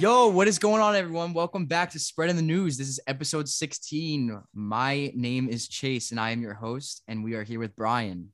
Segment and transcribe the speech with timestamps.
[0.00, 1.34] Yo, what is going on, everyone?
[1.34, 2.78] Welcome back to Spreading the News.
[2.78, 4.40] This is episode 16.
[4.54, 8.30] My name is Chase, and I am your host, and we are here with Brian.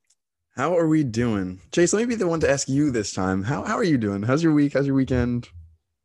[0.55, 1.61] How are we doing?
[1.72, 3.43] Chase, let me be the one to ask you this time.
[3.43, 4.22] How, how are you doing?
[4.22, 4.75] How's your week?
[4.75, 5.49] How's your weekend?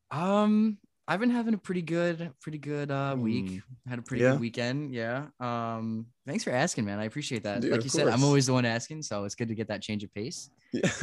[0.10, 3.46] Um, I've been having a pretty good, pretty good uh week.
[3.46, 3.62] Mm.
[3.88, 4.32] Had a pretty Yeah?
[4.32, 4.96] good weekend.
[4.96, 5.28] Yeah.
[5.40, 6.98] Um, thanks for asking, man.
[6.98, 7.62] I appreciate that.
[7.62, 9.84] Dude, like you said, I'm always the one asking, so it's good to get that
[9.84, 10.50] change of pace.
[10.74, 10.90] Yeah,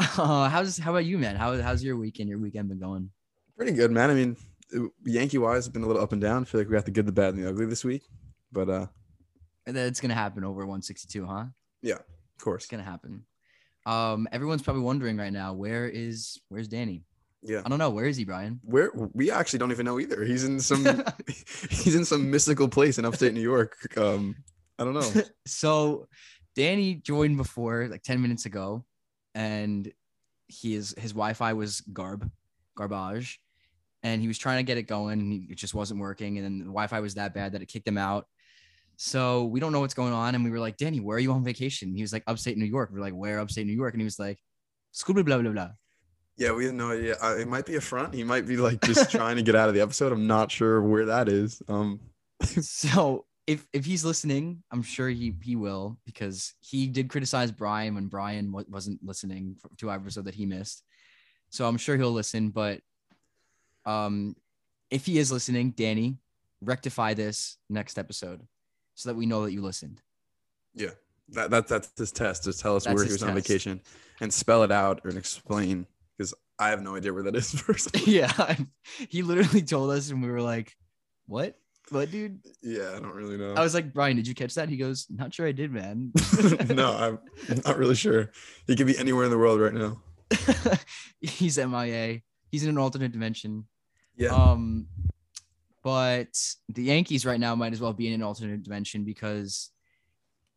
[0.16, 1.36] Uh, how's how about you, man?
[1.36, 3.10] How how's your weekend, your weekend been going?
[3.58, 4.08] Pretty good, man.
[4.10, 4.36] I mean,
[5.04, 6.42] Yankee wise, it's been a little up and down.
[6.42, 8.04] I feel like we got the good, the bad, and the ugly this week.
[8.52, 8.86] But uh,
[9.66, 11.46] And then It's gonna happen over 162, huh?
[11.82, 13.24] Yeah, of course, It's gonna happen.
[13.84, 17.04] Um, everyone's probably wondering right now, where is where's Danny?
[17.42, 17.62] yeah.
[17.64, 17.90] I don't know.
[17.90, 18.60] Where is he, Brian?
[18.62, 20.24] Where we actually don't even know either.
[20.24, 20.84] He's in some
[21.70, 23.76] he's in some mystical place in upstate New York.
[23.96, 24.36] Um,
[24.78, 25.22] I don't know.
[25.46, 26.06] so
[26.54, 28.84] Danny joined before, like 10 minutes ago,
[29.34, 29.90] and
[30.46, 32.30] he is his Wi-Fi was garb,
[32.76, 33.40] garbage,
[34.02, 36.38] and he was trying to get it going, and it just wasn't working.
[36.38, 38.26] And then the Wi-Fi was that bad that it kicked him out.
[38.96, 40.34] So we don't know what's going on.
[40.34, 41.94] And we were like, Danny, where are you on vacation?
[41.94, 42.90] He was like, upstate New York.
[42.92, 43.94] We are like, where upstate New York?
[43.94, 44.38] And he was like,
[44.90, 45.70] school blah blah blah.
[46.36, 47.16] Yeah, we have no idea.
[47.20, 48.14] Uh, it might be a front.
[48.14, 50.12] He might be like just trying to get out of the episode.
[50.12, 51.60] I'm not sure where that is.
[51.68, 52.00] Um,
[52.42, 57.94] so if if he's listening, I'm sure he he will because he did criticize Brian
[57.94, 60.84] when Brian wa- wasn't listening to our episode that he missed.
[61.50, 62.50] So I'm sure he'll listen.
[62.50, 62.80] But
[63.88, 64.36] um,
[64.90, 66.18] if he is listening, Danny,
[66.60, 68.46] rectify this next episode
[68.94, 70.02] so that we know that you listened.
[70.74, 70.90] yeah,
[71.30, 72.44] that, that that's his test.
[72.44, 73.80] Just tell us That's where he was on vacation
[74.20, 75.86] and spell it out or explain
[76.16, 78.06] because I have no idea where that is first.
[78.06, 78.56] yeah,
[79.08, 80.76] he literally told us, and we were like,
[81.26, 81.56] "What?
[81.90, 83.54] What, dude?" yeah, I don't really know.
[83.54, 86.12] I was like, "Brian, did you catch that?" He goes, "Not sure, I did, man."
[86.68, 87.18] no, I'm
[87.64, 88.30] not really sure.
[88.66, 90.02] He could be anywhere in the world right now.
[91.20, 92.20] he's MIA.
[92.50, 93.66] He's in an alternate dimension.
[94.18, 94.34] Yeah.
[94.34, 94.86] Um,
[95.82, 99.70] but the Yankees right now might as well be in an alternate dimension because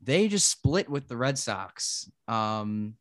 [0.01, 2.11] they just split with the Red Sox.
[2.27, 2.95] Um,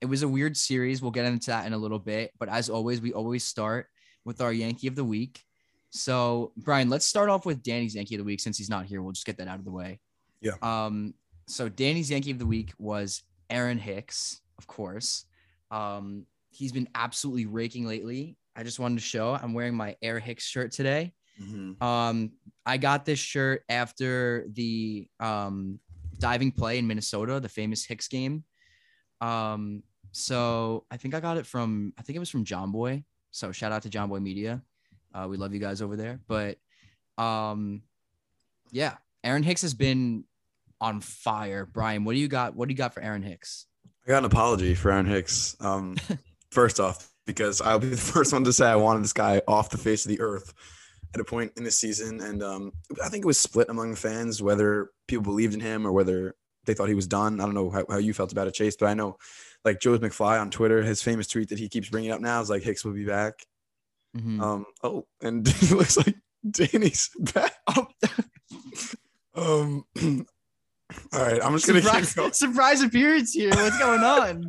[0.00, 1.00] it was a weird series.
[1.00, 2.32] We'll get into that in a little bit.
[2.38, 3.86] But as always, we always start
[4.24, 5.42] with our Yankee of the week.
[5.90, 9.02] So, Brian, let's start off with Danny's Yankee of the week since he's not here.
[9.02, 10.00] We'll just get that out of the way.
[10.40, 10.52] Yeah.
[10.62, 11.14] Um,
[11.46, 15.24] so Danny's Yankee of the week was Aaron Hicks, of course.
[15.70, 18.36] Um, he's been absolutely raking lately.
[18.60, 21.14] I just wanted to show I'm wearing my Air Hicks shirt today.
[21.40, 21.82] Mhm.
[21.82, 22.32] Um,
[22.66, 25.80] I got this shirt after the um,
[26.18, 28.44] diving play in Minnesota, the famous Hicks game.
[29.22, 29.82] Um,
[30.12, 33.02] so I think I got it from I think it was from Jomboy.
[33.30, 34.60] So shout out to Jomboy Media.
[35.14, 36.20] Uh, we love you guys over there.
[36.28, 36.58] But
[37.16, 37.80] um,
[38.70, 40.24] yeah, Aaron Hicks has been
[40.82, 41.64] on fire.
[41.64, 42.54] Brian, what do you got?
[42.54, 43.64] What do you got for Aaron Hicks?
[44.06, 45.56] I got an apology for Aaron Hicks.
[45.60, 45.96] Um,
[46.50, 49.70] first off, because I'll be the first one to say I wanted this guy off
[49.70, 50.52] the face of the earth
[51.14, 52.72] at a point in the season, and um,
[53.04, 56.34] I think it was split among fans whether people believed in him or whether
[56.66, 57.40] they thought he was done.
[57.40, 59.16] I don't know how, how you felt about it, Chase, but I know
[59.64, 62.48] like Joe's McFly on Twitter, his famous tweet that he keeps bringing up now is
[62.50, 63.34] like Hicks will be back.
[64.16, 64.40] Mhm.
[64.40, 66.14] Um, oh, and it looks like
[66.48, 67.54] Danny's back.
[67.66, 67.86] Oh,
[69.34, 69.84] Um,
[71.12, 72.32] all right, I'm just gonna surprise, going.
[72.32, 73.50] surprise appearance here.
[73.50, 74.48] What's going on?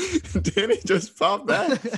[0.42, 1.80] Danny just popped back.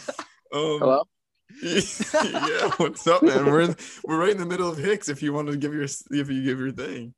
[0.54, 1.02] Um, Hello?
[1.62, 3.46] yeah, what's up, man?
[3.46, 3.74] We're
[4.04, 5.08] we're right in the middle of Hicks.
[5.08, 7.14] If you want to give your if you give your thing,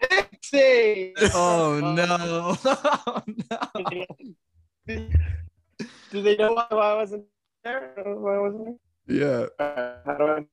[0.00, 1.14] Dixie!
[1.34, 2.56] oh no.
[2.64, 4.06] Oh, no.
[4.86, 7.24] Do they know why I wasn't
[7.64, 7.92] there?
[7.96, 9.46] Why I wasn't yeah.
[9.58, 10.44] Uh, how do I?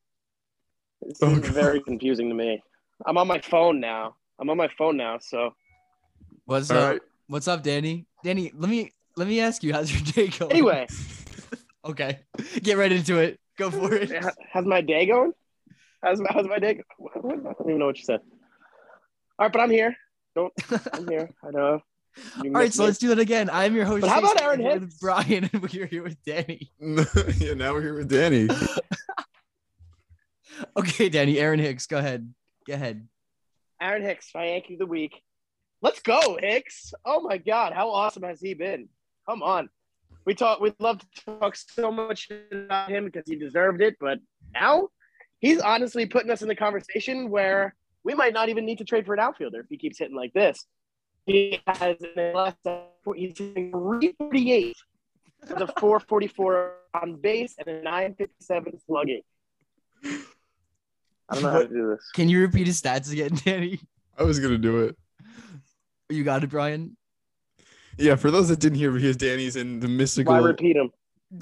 [1.04, 1.54] This Oh, is God.
[1.54, 2.64] very confusing to me.
[3.06, 4.16] I'm on my phone now.
[4.40, 5.54] I'm on my phone now, so
[6.46, 6.90] What's All up?
[6.94, 7.02] right.
[7.28, 8.08] What's up, Danny?
[8.24, 10.52] Danny, let me let me ask you, how's your day going?
[10.52, 10.88] anyway,
[11.86, 12.20] Okay.
[12.62, 13.40] Get right into it.
[13.58, 14.12] Go for it.
[14.52, 15.34] how's my day going?
[16.04, 16.76] How's, how's my day?
[16.76, 18.20] go- what- what- I don't even know what you said.
[19.40, 19.96] All right, but I'm here.
[20.36, 20.54] Don't
[20.94, 21.30] I'm here.
[21.44, 21.82] I know.
[22.44, 22.88] You All right, so me.
[22.88, 23.50] let's do that again.
[23.52, 24.02] I'm your host.
[24.02, 24.97] But how about Aaron I'm with Hicks?
[25.00, 26.72] Brian, and we're here with Danny.
[26.80, 27.53] yeah.
[27.56, 28.47] Now we're here with Danny.
[30.78, 31.40] Okay, Danny.
[31.40, 32.34] Aaron Hicks, go ahead.
[32.68, 33.08] Go ahead.
[33.82, 35.22] Aaron Hicks, my Yankee of the week.
[35.82, 36.94] Let's go, Hicks.
[37.03, 38.88] Oh my God, how awesome has he been?
[39.28, 39.70] Come on.
[40.26, 44.20] We talk we love to talk so much about him because he deserved it, but
[44.53, 44.90] now
[45.40, 49.06] he's honestly putting us in the conversation where we might not even need to trade
[49.06, 50.66] for an outfielder if he keeps hitting like this.
[51.26, 52.58] He has in the last
[53.16, 54.78] he's hitting 338
[55.41, 59.22] with a 444 on base and a 957 slugging.
[60.03, 62.09] I don't know how to do this.
[62.14, 63.79] Can you repeat his stats again, Danny?
[64.18, 64.97] I was gonna do it.
[66.09, 66.97] You got it, Brian.
[67.97, 70.34] Yeah, for those that didn't hear, because Danny's in the mystical.
[70.34, 70.91] Why repeat him?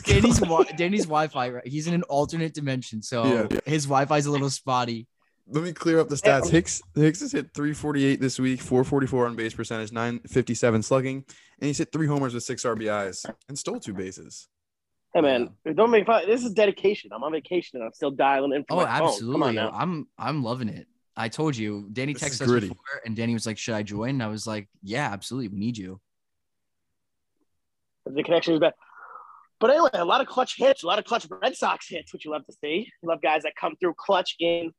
[0.05, 1.49] Danny's wi- Danny's Wi-Fi.
[1.49, 1.67] right?
[1.67, 3.59] He's in an alternate dimension, so Yeah.
[3.65, 5.07] his Wi-Fi is a little spotty.
[5.51, 6.49] Let me clear up the stats.
[6.49, 11.15] Hicks Hicks has hit 348 this week, 444 on base percentage, 957 slugging,
[11.59, 14.47] and he's hit three homers with six RBIs and stole two bases.
[15.15, 16.27] Hey man, don't make fun.
[16.27, 17.09] This is dedication.
[17.11, 18.63] I'm on vacation and I'm still dialing in.
[18.65, 18.99] From Oh, my phone.
[18.99, 19.53] Come on absolutely.
[19.53, 19.71] now.
[19.73, 20.85] I'm I'm loving it.
[21.17, 21.89] I told you.
[21.91, 24.45] Danny This texted us before, and Danny was like, "Should I join?" And I was
[24.45, 25.47] like, "Yeah, absolutely.
[25.47, 25.99] We need you."
[28.13, 28.73] The connection is bad.
[29.59, 32.23] But anyway, a lot of clutch hits, a lot of clutch Red Sox hits, which
[32.25, 32.89] you love to see.
[33.03, 34.71] You love guys that come through clutch in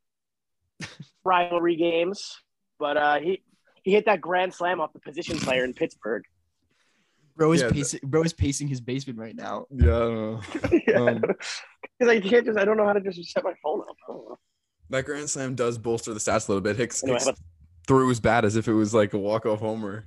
[1.24, 2.36] rivalry games.
[2.78, 3.42] But uh, he
[3.82, 6.22] he hit that grand slam off the position player in Pittsburgh.
[7.36, 8.00] Bro is Yeah, the- pacing.
[8.04, 9.66] Bro is pacing his basement right now.
[9.70, 10.40] Yeah, I don't know.
[10.88, 10.94] yeah.
[11.00, 11.20] Um,
[11.98, 13.96] Because I can't just I don't know how to just set my phone up.
[14.08, 14.38] I don't know.
[14.90, 16.76] That grand slam does bolster the stats a little bit.
[16.76, 17.38] Hicks, Anyway, Hicks but-
[17.86, 20.06] threw his bat as if it was like a walk-off homer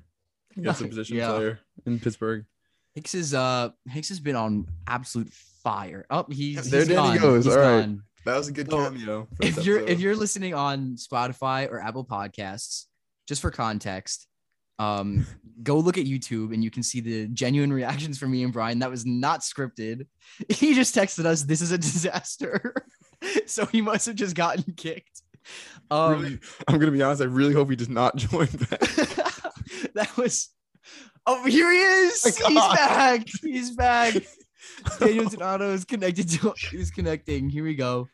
[0.58, 1.30] against a position Yeah.
[1.31, 2.46] player in Pittsburgh.
[2.95, 5.30] Hicks is uh Hicks has been on absolute
[5.63, 6.06] fire.
[6.10, 7.18] Oh, he's There he's Danny gone.
[7.18, 7.45] goes.
[7.45, 7.81] He's All right.
[7.81, 8.04] gone.
[8.25, 9.28] That was a good So, cameo.
[9.42, 12.86] If you're if you're listening on Spotify or Apple Podcasts,
[13.28, 14.28] just for context,
[14.80, 15.25] um,
[15.63, 18.80] go look at YouTube and you can see the genuine reactions from me and Brian.
[18.80, 20.07] That was not scripted.
[20.50, 22.74] He just texted us, "This is a disaster,"
[23.45, 25.22] so he must have just gotten kicked.
[25.92, 27.22] Um, really, I'm gonna be honest.
[27.22, 28.80] I really hope he does not join back.
[29.95, 30.50] that was.
[31.25, 32.41] Oh, here he is.
[32.44, 33.27] My He's back.
[33.41, 34.13] He's back.
[35.00, 36.53] Daniel Donato is connected to.
[36.71, 37.50] He's connecting.
[37.50, 38.09] Here we go.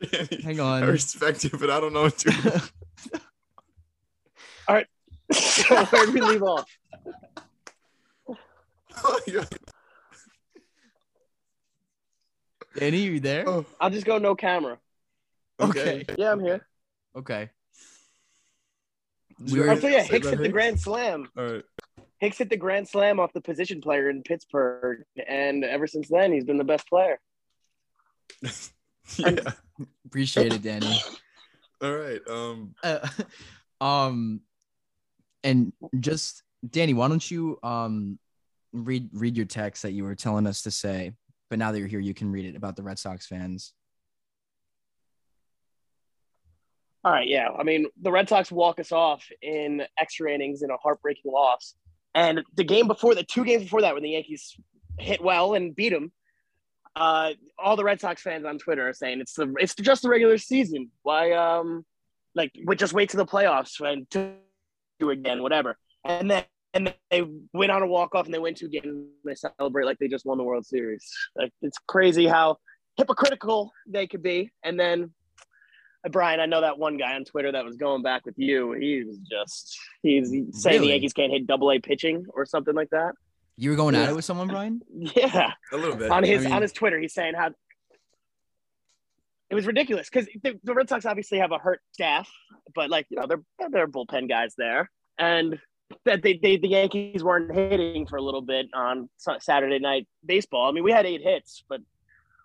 [0.44, 0.82] Hang on.
[0.82, 2.30] I respect you, but I don't know what to.
[2.30, 3.18] do.
[4.68, 4.86] All right.
[5.32, 6.70] so where did we leave off?
[9.26, 9.44] Yeah.
[12.76, 13.48] Danny, you there?
[13.48, 14.78] Oh, I'll just go no camera.
[15.60, 16.04] Okay.
[16.18, 16.66] Yeah, I'm here.
[17.16, 17.50] Okay.
[19.38, 21.28] Did We you were- I'll tell you, Hicks about hit the grand slam.
[21.36, 21.64] All right.
[22.18, 26.32] Hicks hit the grand slam off the position player in Pittsburgh, and ever since then,
[26.32, 27.18] he's been the best player.
[29.18, 29.52] Yeah.
[30.04, 31.00] Appreciate it, Danny.
[31.82, 32.20] All right.
[32.28, 32.74] Um.
[32.82, 33.06] Uh,
[33.80, 34.40] um,
[35.44, 38.18] and just Danny, why don't you um
[38.72, 41.12] read read your text that you were telling us to say,
[41.50, 43.72] but now that you're here, you can read it about the Red Sox fans.
[47.04, 47.50] All right, yeah.
[47.56, 51.76] I mean, the Red Sox walk us off in extra innings in a heartbreaking loss.
[52.16, 54.56] And the game before, the two games before that, when the Yankees
[54.98, 56.10] hit well and beat them,
[56.96, 60.08] uh, all the Red Sox fans on Twitter are saying it's the it's just the
[60.08, 60.90] regular season.
[61.02, 61.84] Why, um,
[62.34, 64.32] like, we just wait to the playoffs and to
[64.98, 65.76] do again, whatever.
[66.06, 67.22] And then and they
[67.52, 68.86] went on a walk off and they win two games.
[68.86, 71.06] And they celebrate like they just won the World Series.
[71.36, 72.56] Like, it's crazy how
[72.96, 74.50] hypocritical they could be.
[74.64, 75.12] And then
[76.10, 78.72] Brian, I know that one guy on Twitter that was going back with you.
[78.72, 82.90] He was just he's saying the Yankees can't hit double A pitching or something like
[82.90, 83.14] that.
[83.56, 84.82] You were going at it with someone, Brian?
[84.94, 87.50] Yeah, A little bit on his I mean, on his Twitter, he's saying how
[89.48, 92.28] it was ridiculous because the, the Red Sox obviously have a hurt staff,
[92.74, 95.58] but like you know they're they're bullpen guys there, and
[96.04, 99.08] that they, they the Yankees weren't hitting for a little bit on
[99.40, 100.68] Saturday night baseball.
[100.68, 101.80] I mean, we had eight hits, but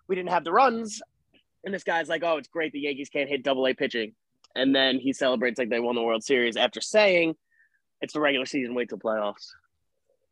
[0.08, 1.02] we didn't have the runs.
[1.64, 4.14] And this guy's like, "Oh, it's great the Yankees can't hit double A pitching,"
[4.56, 7.34] and then he celebrates like they won the World Series after saying
[8.00, 8.74] it's the regular season.
[8.74, 9.46] Wait till playoffs.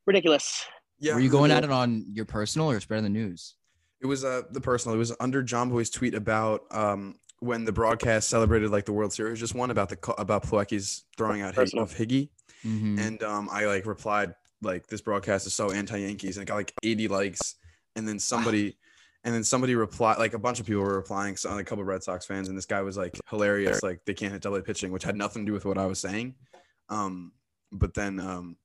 [0.07, 0.67] Ridiculous.
[0.99, 1.15] Yeah.
[1.15, 3.55] Were you going at it on your personal or spreading the news?
[4.01, 4.95] It was uh the personal.
[4.97, 9.39] It was under Jomboy's tweet about um when the broadcast celebrated like the World Series
[9.41, 11.85] just won about the about Plawecki's throwing out Hig- Personal.
[11.85, 12.29] of Higgy,
[12.65, 12.99] Mhm.
[12.99, 16.57] and um I like replied like this broadcast is so anti Yankees and it got
[16.57, 17.55] like 80 likes,
[17.97, 18.77] and then somebody.
[19.23, 21.89] And then somebody replied, like a bunch of people were replying, so a couple of
[21.89, 24.63] Red Sox fans, and this guy was like hilarious, like they can't hit double A
[24.63, 26.35] pitching, which had nothing to do with what I was saying.
[26.89, 27.33] Um,
[27.71, 28.57] but then, um,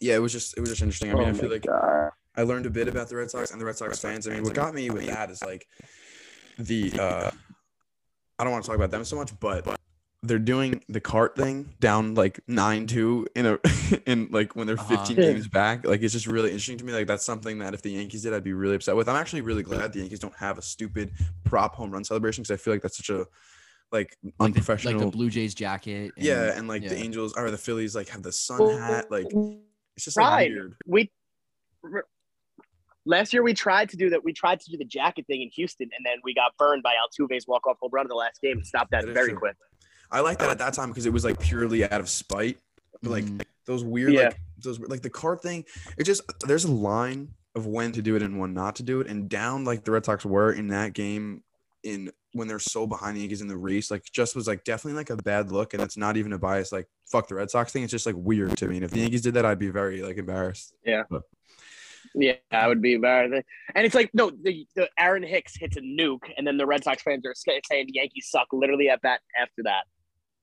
[0.00, 1.10] yeah, it was just it was just interesting.
[1.10, 2.10] I mean, Oh I feel like God.
[2.36, 4.26] I learned a bit about the Red Sox and the Red Sox fans.
[4.26, 5.66] I mean, what got me with that is like
[6.58, 7.30] the uh
[8.38, 9.66] I don't want to talk about them so much, but
[10.22, 13.58] they're doing the cart thing down like nine two in a
[14.06, 14.96] in like when they're Uh-huh.
[15.04, 15.86] 15 games back.
[15.86, 16.92] Like it's just really interesting to me.
[16.92, 19.08] Like that's something that if the Yankees did, I'd be really upset with.
[19.08, 21.12] I'm actually really glad the Yankees don't have a stupid
[21.44, 23.26] prop home run celebration because I feel like that's such a like
[23.92, 24.94] like the, unprofessional.
[24.98, 26.10] like the Blue Jays jacket.
[26.16, 26.96] and- yeah, and like the.
[26.96, 29.10] Angels or the Phillies like have the sun hat.
[29.10, 29.26] Like
[29.96, 30.50] it's just like Right.
[30.50, 30.74] weird.
[30.86, 31.10] we
[33.04, 34.24] last year we tried to do that.
[34.24, 36.94] We tried to do the jacket thing in Houston, and then we got burned by
[36.94, 39.30] Altuve's walk off home run in the last game and stopped that That is very
[39.30, 39.38] true.
[39.38, 39.56] quick.
[40.10, 42.58] I like that at that time because it was like purely out of spite.
[43.02, 43.42] But like Mhm.
[43.66, 44.28] those weird, Yeah.
[44.28, 45.64] like those like the card thing.
[45.98, 49.00] It just there's a line of when to do it and when not to do
[49.00, 49.06] it.
[49.06, 51.42] And down like the Red Sox were in that game,
[51.82, 54.96] in when they're so behind the Yankees in the race, like just was like definitely
[54.98, 55.72] like a bad look.
[55.72, 57.82] And it's not even a bias like fuck the Red Sox thing.
[57.82, 58.76] It's just like weird to me.
[58.76, 60.74] And if the Yankees did that, I'd be very like embarrassed.
[60.84, 61.04] Yeah.
[61.08, 61.22] But
[62.14, 63.44] Yeah, I would be embarrassed.
[63.74, 66.82] And it's like, no, the, the Aaron Hicks hits a nuke, and then the Red
[66.84, 69.84] Sox fans are saying the Yankees suck literally at bat after that.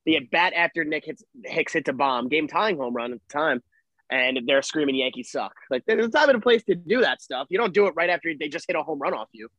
[0.05, 3.19] The at bat after Nick hits Hicks hits a bomb, game tying home run at
[3.27, 3.61] the time,
[4.09, 5.53] and they're screaming Yankees suck.
[5.69, 7.47] Like there's a time and a place to do that stuff.
[7.49, 9.49] You don't do it right after they just hit a home run off you.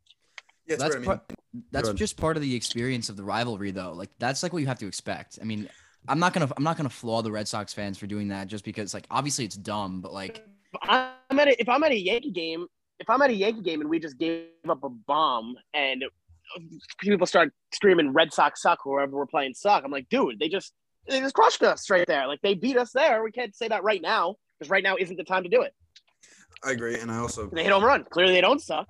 [0.67, 1.11] Yeah, that's what I
[1.53, 1.65] mean.
[1.71, 3.93] that's just part of the experience of the rivalry, though.
[3.93, 5.39] Like that's like what you have to expect.
[5.41, 5.69] I mean,
[6.09, 8.65] I'm not gonna I'm not gonna flaw the Red Sox fans for doing that just
[8.65, 11.99] because like obviously it's dumb, but like If I'm at a, if I'm at a
[11.99, 12.67] Yankee game,
[12.99, 16.05] if I'm at a Yankee game and we just gave up a bomb and
[17.01, 20.73] people start screaming "Red Sox suck" whoever we're playing suck, I'm like, dude, they just
[21.09, 22.27] they just crushed us right there.
[22.27, 23.23] Like they beat us there.
[23.23, 25.75] We can't say that right now because right now isn't the time to do it.
[26.65, 28.05] I agree, and I also They hit home run.
[28.11, 28.89] Clearly, they don't suck.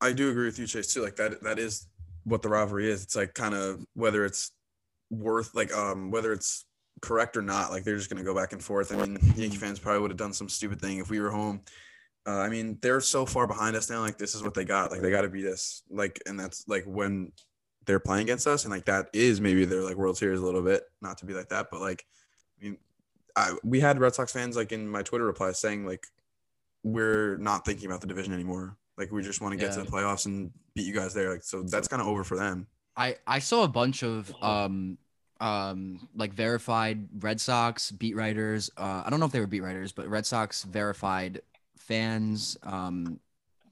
[0.00, 1.02] I do agree with you, Chase, too.
[1.02, 1.86] Like that that is
[2.24, 3.02] what the rivalry is.
[3.02, 4.52] It's like kind of whether it's
[5.10, 6.66] worth like um whether it's
[7.00, 8.92] correct or not, like they're just gonna go back and forth.
[8.92, 11.60] I mean, Yankee fans probably would have done some stupid thing if we were home.
[12.26, 14.00] Uh, I mean, they're so far behind us now.
[14.00, 14.90] Like this is what they got.
[14.90, 15.82] Like they got to beat us.
[15.90, 17.32] Like, and that's like when
[17.84, 20.62] they're playing against us, and like that is maybe their like World Series a little
[20.62, 20.84] bit.
[21.00, 22.06] Not to be like that, but like,
[22.60, 22.76] I mean,
[23.34, 26.06] I we had Red Sox fans like in my Twitter replies saying like
[26.84, 28.76] we're not thinking about the division anymore.
[28.98, 29.82] Like we just want to get Yeah.
[29.82, 31.30] to the playoffs and beat you guys there.
[31.32, 32.66] Like so that's kind of over for them.
[32.96, 34.98] I I saw a bunch of um
[35.40, 38.70] um like verified Red Sox beat writers.
[38.76, 41.40] Uh, I don't know if they were beat writers, but Red Sox verified
[41.82, 43.18] fans, um,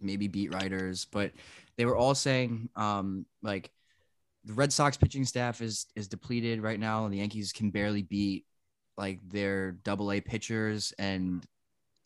[0.00, 1.32] maybe beat writers, but
[1.76, 3.70] they were all saying um like
[4.44, 8.02] the Red Sox pitching staff is is depleted right now, and the Yankees can barely
[8.02, 8.44] beat
[8.96, 11.44] like their double A pitchers and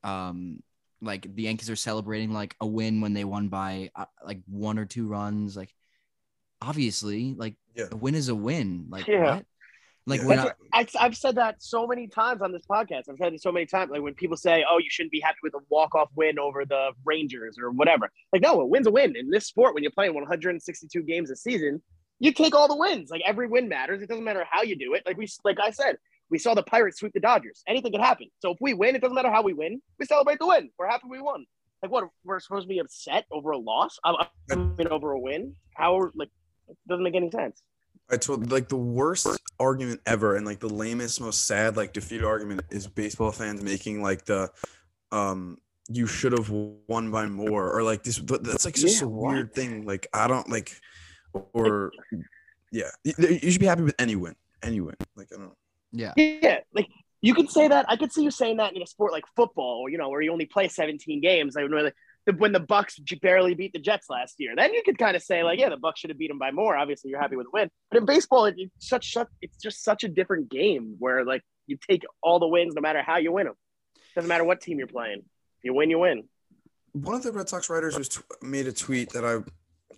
[0.02, 0.62] um
[1.00, 4.78] like the Yankees are celebrating like a win when they won by uh, like one
[4.78, 5.74] or two runs like
[6.62, 7.86] obviously like Yeah.
[7.92, 9.36] a win is a win like Yeah.
[9.36, 9.46] what
[10.06, 10.26] like Yeah.
[10.26, 13.08] when I, I, I've said that so many times on this podcast.
[13.08, 13.90] I've said it so many times.
[13.90, 16.90] Like when people say, "Oh, you shouldn't be happy with a walk-off win over the
[17.04, 19.74] Rangers or whatever." Like, no, a win's a win in this sport.
[19.74, 21.82] When you're playing 162 games a season,
[22.20, 23.10] you take all the wins.
[23.10, 24.02] Like every win matters.
[24.02, 25.02] It doesn't matter how you do it.
[25.06, 25.96] Like we, like I said,
[26.30, 27.62] we saw the Pirates sweep the Dodgers.
[27.66, 28.28] Anything could happen.
[28.40, 29.80] So if we win, it doesn't matter how we win.
[29.98, 30.70] We celebrate the win.
[30.78, 31.44] We're happy we won.
[31.82, 32.04] Like what?
[32.24, 33.98] We're supposed to be upset over a loss?
[34.04, 35.54] I, I mean, over a win?
[35.74, 36.10] How?
[36.14, 36.30] Like,
[36.68, 37.62] it doesn't make any sense.
[38.10, 39.26] I told like the worst
[39.58, 44.02] argument ever and like the lamest, most sad, like defeated argument is baseball fans making
[44.02, 44.50] like the
[45.12, 45.58] um
[45.88, 49.10] you should have won by more or like this but that's like just Yeah, a
[49.10, 49.32] what?
[49.34, 49.84] weird thing.
[49.86, 50.78] Like I don't like
[51.52, 51.92] or
[52.72, 52.90] yeah.
[53.04, 54.34] You, you should be happy with any win.
[54.62, 54.96] Any win.
[55.16, 55.56] Like I don't know.
[55.92, 56.88] yeah Yeah, like
[57.22, 57.86] you could say that.
[57.88, 60.30] I could see you saying that in a sport like football, you know, where you
[60.30, 61.54] only play 17 games.
[61.54, 61.92] Like when
[62.26, 65.22] the, when the Bucs barely beat the Jets last year, then you could kind of
[65.22, 66.76] say like, yeah, the Bucs should have beat them by more.
[66.76, 67.70] Obviously, you're happy with the win.
[67.90, 71.42] But in baseball, it, it's such such it's just such a different game where like
[71.66, 73.54] you take all the wins no matter how you win them.
[74.14, 75.18] Doesn't matter what team you're playing.
[75.18, 76.24] If you win, you win.
[76.92, 79.38] one of the Red Sox writers was t- made a tweet that I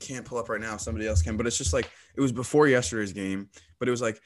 [0.01, 0.77] can't pull up right now.
[0.77, 3.51] Somebody else can, but it's just like it was before yesterday's game.
[3.79, 4.21] But it was like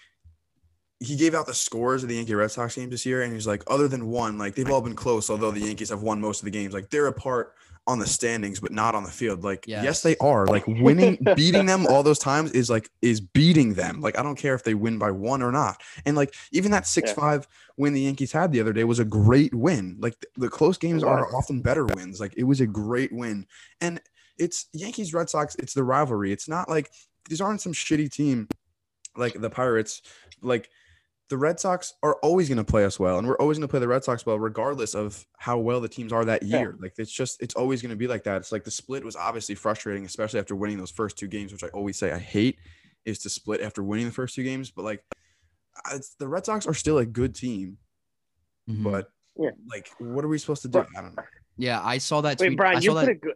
[1.01, 3.47] he gave out the scores of the Yankee Red Sox games this year, and he's
[3.47, 5.31] like, other than one, like they've all been close.
[5.31, 7.55] Although the Yankees have won most of the games, like they're apart
[7.91, 9.45] on the standings, but not on the field.
[9.45, 10.03] Like yes, Yes.
[10.03, 10.47] they are.
[10.47, 14.01] Like winning, beating them all those times is like is beating them.
[14.01, 15.83] Like I don't care if they win by one or not.
[16.07, 19.05] And like even that six five win the Yankees had the other day was a
[19.05, 19.97] great win.
[20.01, 22.21] Like the, the close games are often better wins.
[22.21, 23.47] Like it was a great win.
[23.81, 24.01] And
[24.39, 26.33] it's Yankees Red Sox, it's the rivalry.
[26.33, 26.91] It's not like
[27.29, 28.49] these aren't some shitty team
[29.17, 30.01] like the Pirates.
[30.41, 30.71] Like
[31.31, 33.71] the Red Sox are always going to play us well, and we're always going to
[33.71, 36.59] play the Red Sox well, regardless of how well the teams are that Yeah.
[36.59, 36.77] year.
[36.79, 38.37] Like it's just, it's always going to be like that.
[38.39, 41.65] It's like the split was obviously frustrating, especially after winning those first two games, which
[41.65, 42.59] I always say I hate
[43.05, 44.71] is to split after winning the first two games.
[44.71, 45.05] But like,
[45.93, 47.79] it's, the Red Sox are still a good team,
[48.69, 48.83] Mhm.
[48.83, 49.51] but Yeah.
[49.69, 50.81] like, what are we supposed to do?
[50.81, 51.23] But- I don't know.
[51.57, 53.35] yeah i saw that Wait, tweet I Brian, you saw put that it good.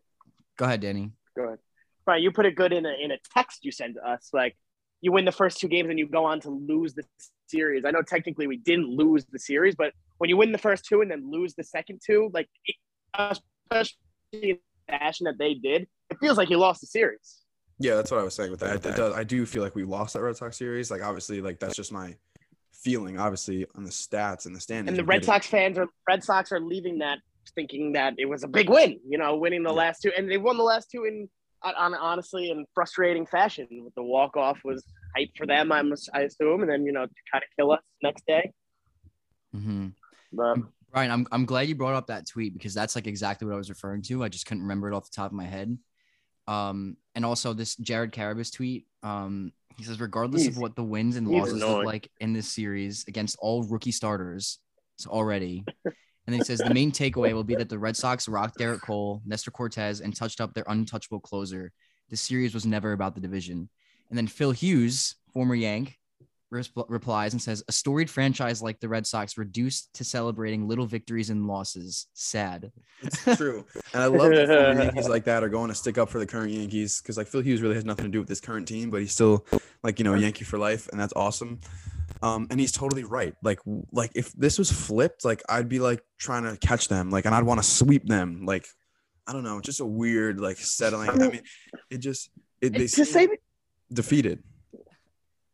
[0.56, 1.58] go ahead danny Go ahead.
[2.04, 4.30] Brian, you put it good in a in a text you sent us.
[4.32, 4.56] Like
[5.00, 7.04] you win the first two games and you go on to lose the
[7.46, 7.84] series.
[7.84, 11.00] I know technically we didn't lose the series, but when you win the first two
[11.00, 12.76] and then lose the second two, like it-
[13.72, 13.96] especially
[14.32, 17.42] the fashion that they did, it feels like you lost the series.
[17.78, 18.76] Yeah, that's what I was saying with that.
[18.76, 20.90] It does, I do feel like we lost that Red Sox series.
[20.90, 22.14] Like, obviously, like that's just my
[22.72, 23.18] feeling.
[23.18, 24.88] Obviously, on the stats and the standings.
[24.90, 25.24] And the Red.
[25.24, 27.18] Sox fans are Red Sox are leaving that
[27.54, 29.76] thinking that it was a big win, you know, winning the Yeah.
[29.76, 31.28] last two, and they won the last two in
[31.62, 33.66] on, on honestly in frustrating fashion.
[33.84, 34.84] With the walk off was
[35.16, 37.72] hype for them, I must I assume, and then you know to kind of kill
[37.72, 38.52] us next day.
[39.54, 39.88] Mm-hmm.
[40.32, 40.58] But
[40.92, 43.58] Brian, I'm I'm glad you brought up that tweet because that's like exactly what I
[43.58, 44.24] was referring to.
[44.24, 45.78] I just couldn't remember it off the top of my head.
[46.46, 48.86] Um, and also this Jared Carrabis tweet.
[49.02, 53.04] Um, he says, regardless of what the wins and losses look like in this series
[53.08, 54.60] against all rookie starters,
[54.96, 55.64] so already,
[56.26, 58.80] And then he says the main takeaway will be that the Red Sox rocked Gerrit
[58.80, 61.70] Cole, Nestor Cortes, and touched up their untouchable closer.
[62.08, 63.68] The series was never about the division.
[64.14, 65.98] And then Phil Hughes, former Yank,
[66.52, 70.86] resp- replies and says, A storied franchise like the Red Sox reduced to celebrating little
[70.86, 72.06] victories and losses.
[72.14, 72.70] Sad.
[73.02, 73.66] It's true.
[73.92, 76.26] And I love that former Yankees like that are going to stick up for the
[76.26, 78.88] current Yankees because like Phil Hughes really has nothing to do with this current team,
[78.88, 79.44] but he's still
[79.82, 81.58] like, you know, a Yankee for life, and that's awesome.
[82.22, 83.34] Um, and he's totally right.
[83.42, 83.58] Like,
[83.90, 87.34] like if this was flipped, like I'd be like trying to catch them, like, and
[87.34, 88.46] I'd want to sweep them.
[88.46, 88.64] Like,
[89.26, 91.10] I don't know, just a weird like settling.
[91.10, 91.42] I mean,
[91.90, 92.30] it just
[92.60, 93.30] it they to say seem
[93.92, 94.42] defeated.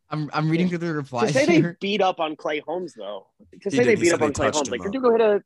[0.09, 1.31] I'm, I'm reading through the replies.
[1.31, 3.27] to replies say they beat up on Clay Holmes though.
[3.61, 3.87] To say did.
[3.87, 4.93] they beat up on Clay Holmes, like up.
[4.93, 5.43] you're gonna hit a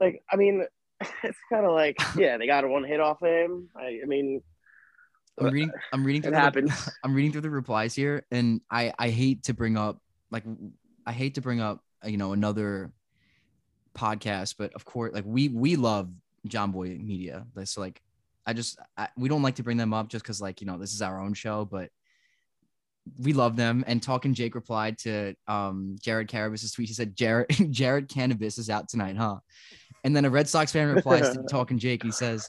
[0.00, 0.22] like.
[0.30, 0.64] I mean,
[1.22, 3.68] it's kind of like yeah, they got one hit off him.
[3.76, 4.42] I, I mean,
[5.38, 5.72] I'm reading.
[5.92, 6.90] I'm reading it through the, happens.
[7.04, 9.98] I'm reading through the replies here, and I I hate to bring up
[10.30, 10.44] like
[11.06, 12.92] I hate to bring up you know another
[13.94, 16.10] podcast, but of course like we we love
[16.48, 17.46] Jomboy Media.
[17.54, 18.00] That's like
[18.46, 20.78] I just I, we don't like to bring them up just because like you know
[20.78, 21.90] this is our own show, but
[23.18, 23.84] we love them.
[23.86, 26.88] And talking Jake replied to um Jared Carrabis's tweet.
[26.88, 29.38] He said Jared Jared Cannabis is out tonight, huh?
[30.04, 32.02] And then a Red Sox fan replies to talking Jake.
[32.02, 32.48] He says.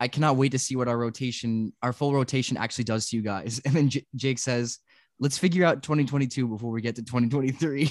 [0.00, 3.22] I cannot wait to see what our rotation, our full rotation actually does to you
[3.22, 3.60] guys.
[3.64, 4.80] And then J- Jake says,
[5.20, 7.86] let's figure out 2022 before we get to 2023.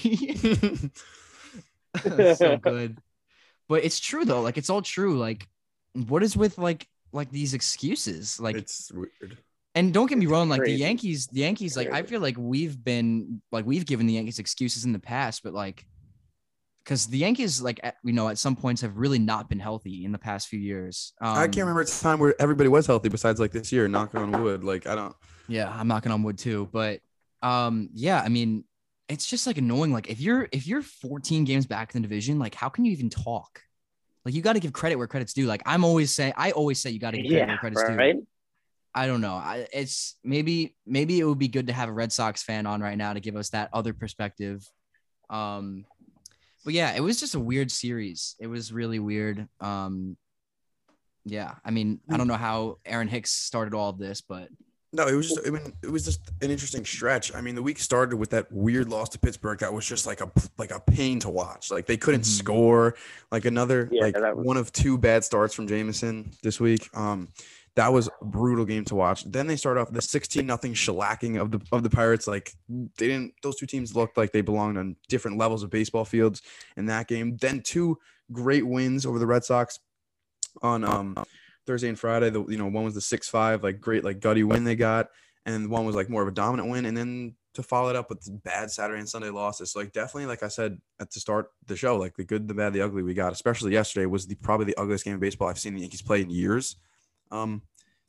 [2.36, 2.98] so good.
[3.70, 4.42] But it's true though.
[4.42, 5.18] Like it's all true.
[5.18, 5.48] Like
[5.94, 8.40] what is with like like these excuses?
[8.40, 9.38] Like it's weird.
[9.74, 10.72] And don't get me wrong, like the.
[10.72, 14.86] Yankees, the Yankees, like I feel like we've been like we've given the Yankees excuses
[14.86, 15.86] in the past, but like
[16.84, 20.04] because the Yankees, like at, you know, at some points have really not been healthy
[20.04, 21.14] in the past few years.
[21.22, 23.88] Um, I can't remember a time where everybody was healthy besides like this year.
[23.88, 24.64] Knock on wood.
[24.64, 25.16] Like I don't.
[25.48, 26.68] Yeah, I'm knocking on wood too.
[26.72, 27.00] But
[27.42, 28.66] um, yeah, I mean,
[29.08, 29.94] it's just like annoying.
[29.94, 32.92] Like if you're if you're 14 games back in the division, like how can you
[32.92, 33.62] even talk?
[34.26, 35.48] Like you got to give credit where credit's due.
[35.48, 37.84] Like I'm always saying, I always say you got to give credit yeah, where credit's
[37.84, 38.26] due.
[38.96, 39.04] Right.
[39.04, 39.34] I don't know.
[39.36, 42.82] I, it's maybe maybe it would be good to have a Red Sox fan on
[42.82, 44.66] right now to give us that other perspective.
[45.30, 45.86] Um,
[46.64, 48.36] but yeah, it was just a weird series.
[48.40, 49.48] It was really weird.
[49.60, 50.18] Um,
[51.26, 54.50] yeah, I mean, I don't know how Aaron Hicks started all of this, but
[54.94, 55.48] No, it was just.
[55.48, 57.34] I mean, it was just an interesting stretch.
[57.34, 59.60] I mean, the week started with that weird loss to Pittsburgh.
[59.60, 61.72] That was just like a like a pain to watch.
[61.72, 62.38] Like they couldn't Mhm.
[62.40, 62.96] score.
[63.32, 66.90] Like another Yeah, like was- one of two bad starts from Jameson this week.
[66.96, 67.30] Um,
[67.76, 69.24] that was a brutal game to watch.
[69.24, 72.28] Then they start off the sixteen nothing shellacking of the of the Pirates.
[72.28, 73.34] Like they didn't.
[73.44, 76.42] Those two teams looked like they belonged on different levels of baseball fields
[76.76, 77.38] in that game.
[77.38, 77.98] Then two
[78.32, 79.80] great wins over the Red Sox
[80.62, 81.24] on um
[81.66, 82.30] Thursday and Friday.
[82.30, 85.08] The you know one was the six five like great like gutty win they got,
[85.46, 88.10] and one was like more of a dominant win, and then to follow it up
[88.10, 89.72] with bad Saturday and Sunday losses.
[89.72, 92.54] So like definitely like I said at the start the show, like the good, the
[92.54, 95.50] bad, the ugly we got, especially yesterday was the probably the ugliest game of baseball
[95.50, 96.78] I've seen the Yankees play in years.
[97.32, 97.62] Um,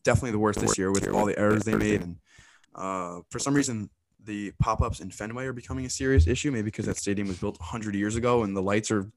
[0.05, 2.17] definitely the worst this year with all the errors they made, and
[2.75, 3.91] uh, for some reason
[4.25, 6.51] the pop-ups in Fenway are becoming a serious issue.
[6.51, 9.11] Maybe because that stadium was built 100 years ago and the lights are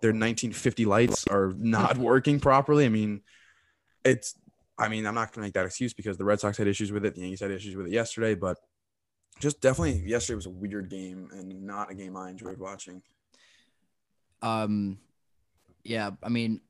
[0.00, 2.84] their 1950 lights are not working properly.
[2.84, 3.22] I mean,
[4.04, 4.34] it's
[4.76, 7.04] I mean, I'm not gonna make that excuse because the Red Sox had issues with
[7.04, 8.58] it, the Yankees had issues with it yesterday, but
[9.40, 13.02] just definitely yesterday was a weird game and not a game I enjoyed watching.
[14.42, 14.98] um,
[15.84, 16.60] yeah, I mean,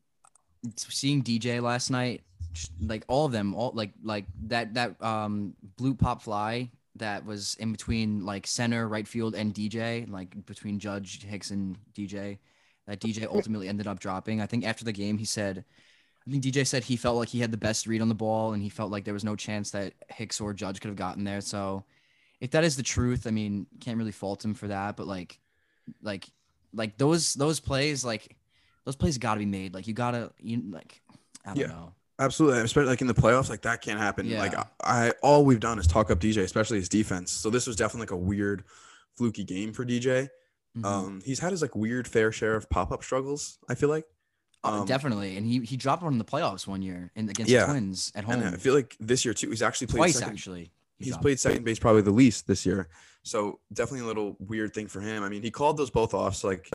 [0.76, 2.33] seeing DJ last night, just,
[2.80, 7.54] like all of them, all like like that that um blue pop fly that was
[7.56, 12.38] in between like center, right field, and DJ, like between Judge Hicks and DJ.
[12.86, 14.40] That DJ ultimately ended up dropping.
[14.42, 15.64] I think after the game, he said,
[16.26, 18.52] I think DJ said he felt like he had the best read on the ball,
[18.52, 21.24] and he felt like there was no chance that Hicks or Judge could have gotten
[21.24, 21.40] there.
[21.40, 21.84] So,
[22.40, 24.96] if that is the truth, I mean, can't really fault him for that.
[24.96, 25.38] But like,
[26.02, 26.26] like,
[26.74, 28.36] like those those plays, like
[28.84, 29.72] those plays got to be made.
[29.72, 31.00] Like you gotta, you like,
[31.44, 31.66] I don't Yeah.
[31.68, 31.94] know.
[32.18, 34.30] Absolutely, especially like in the playoffs, like that can't happen.
[34.38, 37.32] Like I, I, all we've done is talk up DJ, especially his defense.
[37.32, 38.64] So this was definitely like a weird,
[39.16, 40.28] fluky game for DJ.
[40.78, 40.84] Mhm.
[40.84, 43.58] Um, he's had his like weird fair share of pop up struggles.
[43.68, 44.04] I feel like.
[44.62, 47.50] Oh, um, definitely, and he he dropped one in the playoffs one year in against
[47.50, 47.66] Yeah.
[47.66, 48.36] the Twins at home.
[48.42, 50.62] And I feel like this year too, he's actually played twice second, actually.
[50.98, 51.22] he He's dropped.
[51.22, 52.88] played second base probably the least this year.
[53.24, 55.22] So definitely a little weird thing for him.
[55.22, 56.36] I mean, he called those both off.
[56.36, 56.68] So like,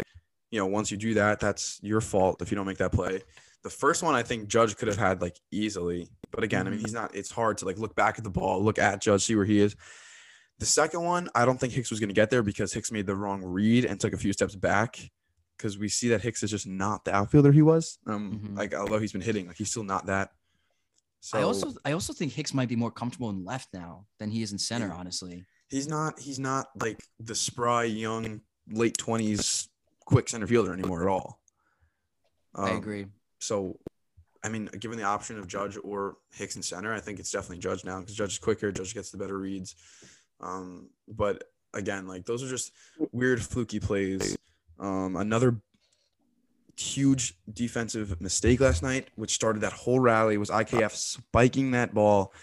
[0.51, 3.21] you know, once you do that, that's your fault if you don't make that play.
[3.63, 6.09] The first one I think Judge could have had like easily.
[6.31, 6.83] But again, I mean, Mhm.
[6.83, 9.35] he's not it's hard to like look back at the ball, look at Judge, see
[9.35, 9.75] where he is.
[10.59, 13.15] The second one, I don't think Hicks was gonna get there because Hicks made the
[13.15, 14.99] wrong read and took a few steps back.
[15.57, 17.97] Because we see that Hicks is just not the outfielder he was.
[18.07, 18.57] Um, Mhm.
[18.57, 20.31] like although he's been hitting, like he's still not that.
[21.21, 24.31] So I also I also think Hicks might be more comfortable in left now than
[24.31, 24.87] he is in center.
[24.87, 24.93] Yeah.
[24.95, 29.67] Honestly, he's not he's not like the spry young late 20s
[30.09, 31.39] quick center fielder anymore at all
[32.55, 33.05] I Um, agree.
[33.39, 33.77] So,
[34.43, 37.59] I mean, given the option of Judge or Hicks in center, I think it's definitely
[37.59, 38.71] Judge now because Judge is quicker.
[38.71, 39.75] Judge gets the better reads.
[40.41, 41.43] Um, but
[41.73, 42.71] again, like those are just
[43.11, 44.35] weird, fluky plays.
[44.79, 45.61] Um, another
[46.75, 52.33] huge defensive mistake last night, which started that whole rally, was IKF spiking that ball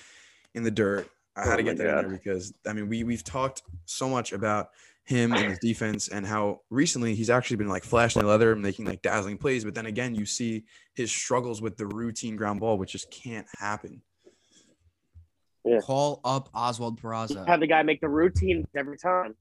[0.55, 1.09] in the dirt.
[1.35, 4.09] I had Oh to get that in there because I mean we we've talked so
[4.09, 4.71] much about
[5.07, 8.85] him and his defense and how recently he's actually been like flashing the leather, making
[8.85, 9.65] like dazzling plays.
[9.65, 10.65] But then again, you see
[10.95, 14.03] his struggles with the routine ground ball, which just can't happen.
[15.65, 15.81] Yeah.
[15.81, 17.47] Call up Oswald You Peraza.
[17.47, 19.35] have the guy make the routine every time.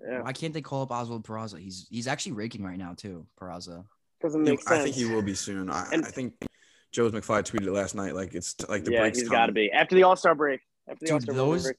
[0.00, 1.58] Yeah, Why can't they call up Oswald Peraza?
[1.58, 3.26] He's he's actually raking right now too.
[3.40, 3.84] Peraza.
[4.20, 4.80] doesn't He- make sense.
[4.80, 5.70] I think he will be soon.
[5.70, 6.34] I, And- I think
[6.92, 8.14] Joe's McFly tweeted it last night.
[8.14, 9.36] Like it's like the yeah, breaks he's come.
[9.36, 10.60] got to be after the All Star break.
[10.88, 11.76] After the Dude, All-Star those break.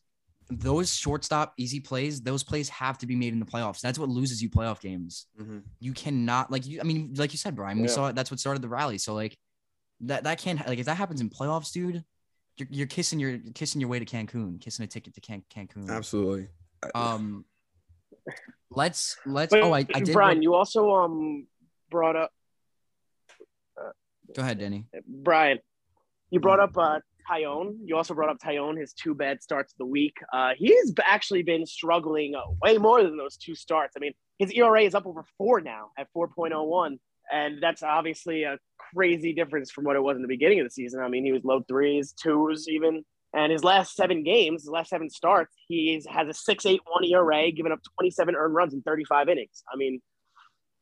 [0.50, 3.82] Those shortstop easy plays, those plays have to be made in the playoffs.
[3.82, 5.28] That's what loses you playoff games.
[5.40, 5.64] Mhm.
[5.80, 6.80] You cannot like you.
[6.80, 7.94] I mean, like you said, Brian, we Yeah.
[7.94, 8.16] saw it.
[8.16, 8.98] That's what started the rally.
[8.98, 9.38] So like
[10.02, 12.04] that that can't like if that happens in playoffs, dude.
[12.58, 15.90] You're, you're kissing your kissing your way to Cancun, kissing a ticket to Can- Cancun.
[15.90, 16.48] Absolutely.
[16.96, 17.46] Um,
[18.72, 19.52] let's let's.
[19.52, 20.14] But, oh, I, I did.
[20.14, 21.48] Brian, want- you also um
[21.90, 22.32] brought up
[24.36, 24.86] go ahead, Denny.
[25.08, 25.60] Brian.
[26.30, 26.44] You Mm.
[26.44, 27.78] brought up uh, Taillon.
[27.84, 30.16] You also brought up Taillon, his two bad starts of the week.
[30.34, 33.96] Uh, he's actually been struggling uh, way more than those two starts.
[33.96, 36.98] I mean, his ERA is up over four now at 4.01.
[37.32, 38.58] And that's obviously a
[38.94, 41.02] crazy difference from what it was in the beginning of the season.
[41.02, 43.04] I mean, he was low threes, twos, even.
[43.34, 46.80] And his last seven games, his last seven starts, he has a 6.81
[47.12, 49.64] ERA, giving up 27 earned runs in 35 innings.
[49.72, 50.02] I mean,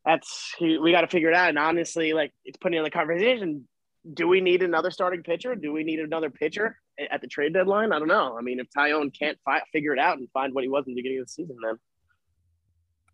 [0.05, 1.49] that's we got to figure it out.
[1.49, 3.67] And honestly, like it's putting in the conversation.
[4.13, 5.55] Do we need another starting pitcher?
[5.55, 6.77] Do we need another pitcher
[7.11, 7.91] at the trade deadline?
[7.91, 8.37] I don't know.
[8.37, 10.93] I mean, if Taillon can't fi- figure it out and find what he was in
[10.93, 11.79] the beginning of the season, then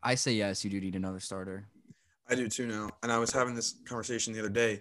[0.04, 0.64] I say yes.
[0.66, 1.68] You do need another starter.
[2.30, 2.90] I do too now.
[3.04, 4.80] And I was having this conversation the other day.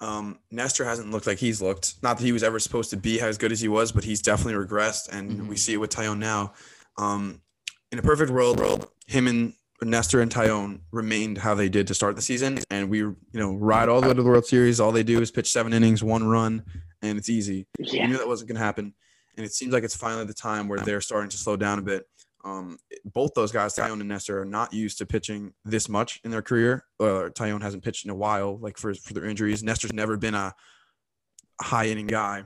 [0.00, 1.94] Um, Nestor hasn't looked like he's looked.
[2.02, 4.20] Not that he was ever supposed to be as good as he was, but he's
[4.22, 5.08] definitely regressed.
[5.10, 5.48] And Mhm.
[5.48, 6.54] we see it with Taillon now.
[6.98, 7.40] Um,
[7.92, 9.54] in a perfect world, him and
[9.88, 12.58] Nestor and Taillon remained how they did to start the season.
[12.70, 14.80] And we, you know, ride all the way to the World Series.
[14.80, 16.62] All they do is pitch seven innings, one run,
[17.02, 17.66] and it's easy.
[17.78, 18.94] We knew that wasn't going to happen.
[19.36, 21.82] And it seems like it's finally the time where they're starting to slow down a
[21.82, 22.06] bit.
[22.44, 26.30] Um, both those guys, Taillon and Nestor, are not used to pitching this much in
[26.30, 26.84] their career.
[27.00, 29.62] Uh, Taillon hasn't pitched in a while, like for, for their injuries.
[29.62, 30.52] Nestor's never been a
[31.60, 32.44] high inning guy.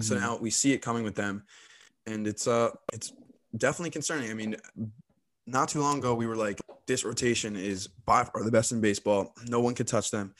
[0.00, 0.20] So Mhm.
[0.20, 1.44] now we see it coming with them.
[2.06, 3.12] And it's uh it's
[3.56, 4.30] definitely concerning.
[4.30, 4.56] I mean,
[5.46, 8.80] not too long ago we were like, this rotation is by far the best in
[8.80, 9.32] baseball.
[9.48, 10.34] No one could touch them.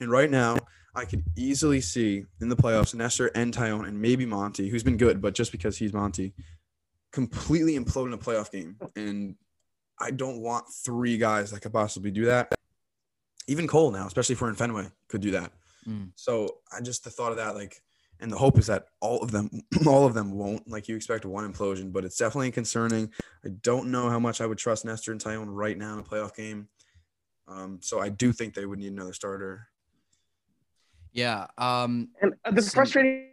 [0.00, 0.58] And right now,
[0.94, 4.96] I could easily see in the playoffs Nestor and Taillon and maybe Monty, who's been
[4.96, 6.32] good, but just because he's Monty,
[7.12, 8.76] completely implode in a playoff game.
[8.96, 9.36] And
[10.00, 12.54] I don't want three guys that could possibly do that.
[13.46, 15.52] Even Cole now, especially if we're in Fenway, could do that.
[15.86, 16.10] Mm.
[16.16, 17.80] So I just the thought of that, like,
[18.20, 19.50] and the hope is that all of them,
[19.86, 20.68] all of them won't.
[20.68, 23.10] Like you expect one implosion, but it's definitely concerning.
[23.44, 26.02] I don't know how much I would trust Nestor and Taillon right now in a
[26.02, 26.68] playoff game.
[27.48, 29.68] Um, so I do think they would need another starter.
[31.12, 31.46] Yeah.
[31.58, 32.08] Um.
[32.20, 33.30] and the Some- frustrating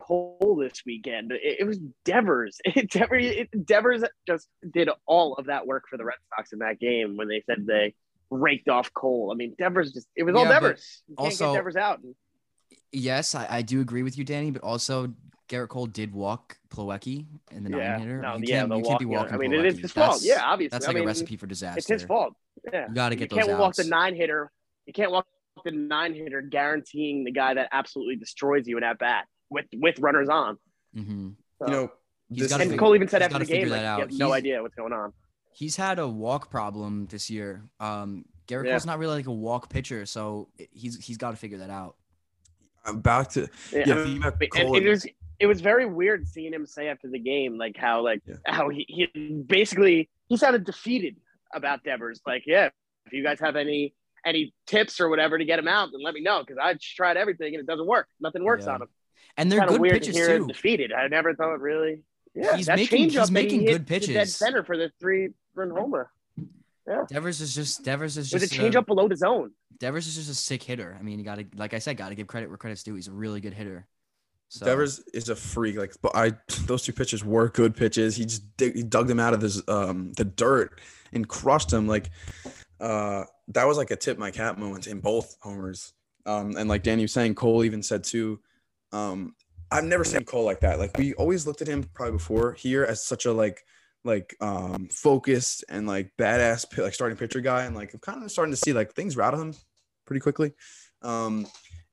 [0.00, 2.58] poll this weekend, it, it was Devers.
[2.64, 6.60] It, Devers, it, Devers just did all of that work for the Red Sox in
[6.60, 7.94] that game when they said they
[8.30, 9.30] raked off Cole.
[9.32, 11.02] I mean, Devers just it was all Yeah, but Devers.
[11.08, 12.00] You can't also- get Devers out.
[12.92, 14.50] Yes, I, I do agree with you, Danny.
[14.50, 15.12] But also,
[15.48, 18.20] Gerrit Cole did walk Plawecki in the yeah, nine hitter.
[18.22, 19.18] no, you yeah, can't, the you can't be walking.
[19.32, 19.34] walking.
[19.34, 19.82] I mean, it is Plawecki.
[19.82, 20.18] his fault.
[20.22, 20.74] Yeah, obviously.
[20.74, 21.78] That's I like mean, a recipe for disaster.
[21.78, 22.34] It's his fault.
[22.72, 24.50] Yeah, You got to you get can't those walk the nine hitter.
[24.86, 25.26] You can't walk
[25.64, 29.98] the nine hitter, guaranteeing the guy that absolutely destroys you in at bat with with
[29.98, 30.56] runners on.
[30.96, 31.34] Mhm.
[31.58, 31.92] So- You know,
[32.28, 34.18] He's this and figure- Cole even said after the game, figure like, that he has
[34.18, 35.12] no idea what's going on.
[35.52, 37.64] He's had a walk problem this year.
[37.80, 38.70] Um, Gerrit Yeah.
[38.72, 41.96] Cole's not really like a walk pitcher, so he's he's got to figure that out.
[42.84, 43.94] I'm back to Yeah, yeah.
[43.94, 45.06] I mean, thinking about and Cole it was
[45.38, 48.34] it was very weird seeing him say after the game, like how like Yeah.
[48.46, 51.16] how he, he basically he sounded defeated
[51.54, 52.20] about Devers.
[52.26, 52.68] Like, yeah,
[53.06, 56.12] if you guys have any any tips or whatever to get him out, then let
[56.14, 58.06] me know because I just tried everything and it doesn't work.
[58.20, 58.74] Nothing works Yeah.
[58.74, 58.88] on him.
[59.36, 60.48] And they're good weird pitches to hear him too.
[60.52, 60.92] defeated.
[60.92, 62.02] I never thought really.
[62.34, 64.14] Yeah, He's that making- he's making he good pitches.
[64.14, 66.10] dead center for the three run homer.
[67.08, 68.42] Devers is just Devers is just.
[68.42, 69.52] was a just changeup below the zone.
[69.78, 70.96] Devers is just a sick hitter.
[70.98, 72.94] I mean, you got to like I said, got to give credit where credit's due.
[72.94, 73.86] He's a really good hitter.
[74.48, 75.76] So, Devers is a freak.
[75.76, 76.32] Like, but I
[76.66, 78.16] those two pitches were good pitches.
[78.16, 80.80] He just dig, he dug them out of this um the dirt
[81.12, 81.86] and crushed them.
[81.86, 82.10] Like,
[82.80, 85.92] uh, that was like a tip my cap moment in both homers.
[86.26, 88.40] Um, and like Danny was saying, Cole even said too.
[88.92, 89.34] Um,
[89.70, 90.78] I've never seen Cole like that.
[90.78, 93.64] Like, we always looked at him probably before here as such a like
[94.04, 98.30] like um focused and like badass like starting pitcher guy and like I'm kind of
[98.30, 99.54] starting to see like things rattle him
[100.06, 100.52] pretty quickly.
[101.02, 101.46] Um,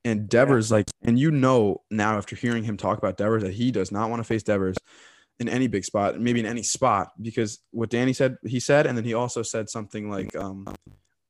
[0.03, 3.71] and Devers, like, and you know now after hearing him talk about Devers that he
[3.71, 4.77] does not want to face Devers
[5.39, 8.97] in any big spot, maybe in any spot, because what Danny said, he said, and
[8.97, 10.67] then he also said something like, um,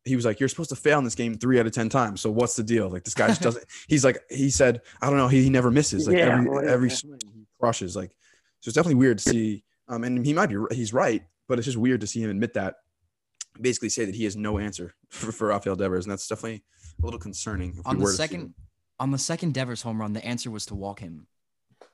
[0.05, 2.21] he was like, "You're supposed to fail in this game three out of ten times.
[2.21, 2.89] So what's the deal?
[2.89, 5.27] Like this guy just doesn't." he's like, he said, "I don't know.
[5.27, 6.07] He, he never misses.
[6.07, 7.95] Like Yeah, every every swing he crushes.
[7.95, 8.11] Like
[8.61, 9.65] so, it's definitely weird to see.
[9.89, 12.53] Um, and he might be he's right, but it's just weird to see him admit
[12.55, 12.75] that.
[13.59, 16.63] Basically, say that he has no answer for, for Rafael Devers, and that's definitely
[17.01, 17.75] a little concerning.
[17.79, 18.53] if on we the were to see second him.
[18.99, 21.25] on the second Devers home run, the answer was to walk him.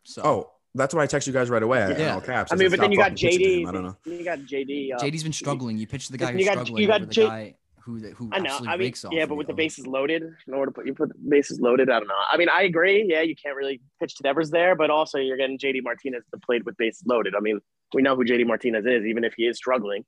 [0.04, 1.84] So Oh, that's why I text you guys right away.
[1.94, 2.16] in Yeah.
[2.16, 2.52] all caps.
[2.52, 3.68] I mean, but then you got fucking pitching to JD.
[3.68, 3.98] I don't know.
[4.06, 4.94] You got JD.
[4.94, 5.78] Uh, JD's been struggling.
[5.78, 7.98] You pitched the guy You who's got- struggling you got over the J- guy who
[8.00, 8.60] who I know.
[8.68, 9.58] I mean, yeah, but with the you.
[9.58, 12.16] bases loaded, in order to put you put the bases loaded, I don't know.
[12.32, 13.06] I mean, I agree.
[13.08, 16.40] Yeah, you can't really pitch to Devers there, but also you're getting JD Martinez to
[16.40, 17.36] play with bases loaded.
[17.36, 17.60] I mean,
[17.94, 20.06] we know who JD Martinez is, even if he is struggling.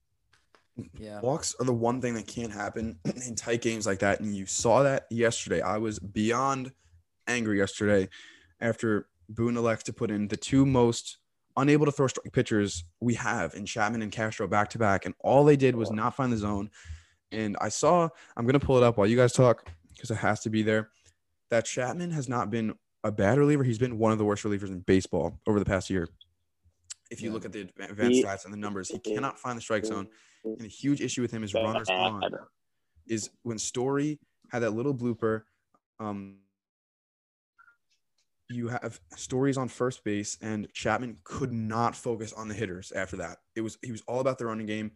[1.00, 1.22] Yeah.
[1.22, 4.20] Walks are the one thing that can't happen in tight games like that.
[4.20, 5.62] And you saw that yesterday.
[5.62, 6.72] I was beyond
[7.28, 8.10] angry yesterday
[8.60, 11.18] after Boone elects to put in the two most
[11.58, 15.06] unable to throw strike pitchers we have in Chapman and Castro back to back.
[15.06, 16.70] And all they did was not find the zone.
[17.32, 20.18] And I saw, I'm going to pull it up while you guys talk because it
[20.18, 20.90] has to be there,
[21.50, 23.64] that Chapman has not been a bad reliever.
[23.64, 26.10] He's been one of the worst relievers in baseball over the past year.
[27.12, 27.34] If you Yeah.
[27.34, 30.08] look at the advanced stats and the numbers, he cannot find the strike zone.
[30.44, 32.22] And a huge issue with him is runners on
[33.08, 35.44] is when Story had that little blooper.
[36.00, 36.40] Um,
[38.50, 43.18] you have stories on first base, and Chapman could not focus on the hitters after
[43.18, 43.40] that.
[43.56, 44.92] It was he was all about the running game,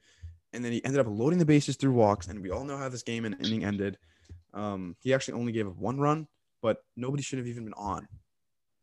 [0.54, 2.28] and then he ended up loading the bases through walks.
[2.28, 3.98] And we all know how this game and inning ended.
[4.54, 6.28] Um, he actually only gave up one run,
[6.62, 8.08] but nobody should have even been on.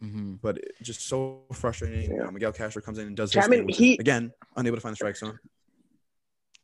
[0.01, 2.15] Hmm But it, just so frustrating.
[2.17, 2.31] Yeah.
[2.31, 4.97] Miguel Castro comes in and does Chapman, his thing, he- again unable to find the
[4.97, 5.39] strike zone.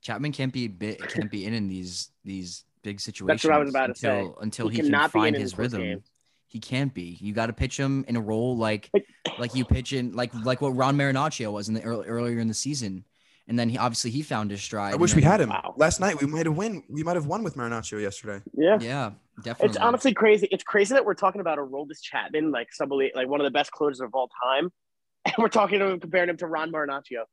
[0.03, 3.29] Chapman can't be bit, can't be in in these these big situations.
[3.29, 4.19] That's what I was about to say.
[4.19, 5.81] until, Until He he, can cannot in find his rhythm.
[5.83, 6.11] games.
[6.49, 7.17] He can't be.
[7.21, 9.07] You got to pitch him in a role like Like-
[9.39, 12.49] like you pitch in like like what Ron Marinaccio was in the early, earlier in
[12.49, 13.05] the season,
[13.49, 14.89] and then he obviously he found his stride.
[14.89, 15.75] I and wish we had him Wow.
[15.79, 16.21] last night.
[16.21, 16.83] We might have win.
[16.89, 18.43] We might have won with Marinaccio yesterday.
[18.53, 18.79] Yeah.
[18.81, 19.69] Yeah, definitely.
[19.69, 20.49] It's honestly crazy.
[20.51, 23.73] It's crazy that we're talking about Aroldis Chapman, like somebody like one of the best
[23.73, 24.71] closers of all time,
[25.25, 27.25] and we're talking to him comparing him to Ron Marinaccio.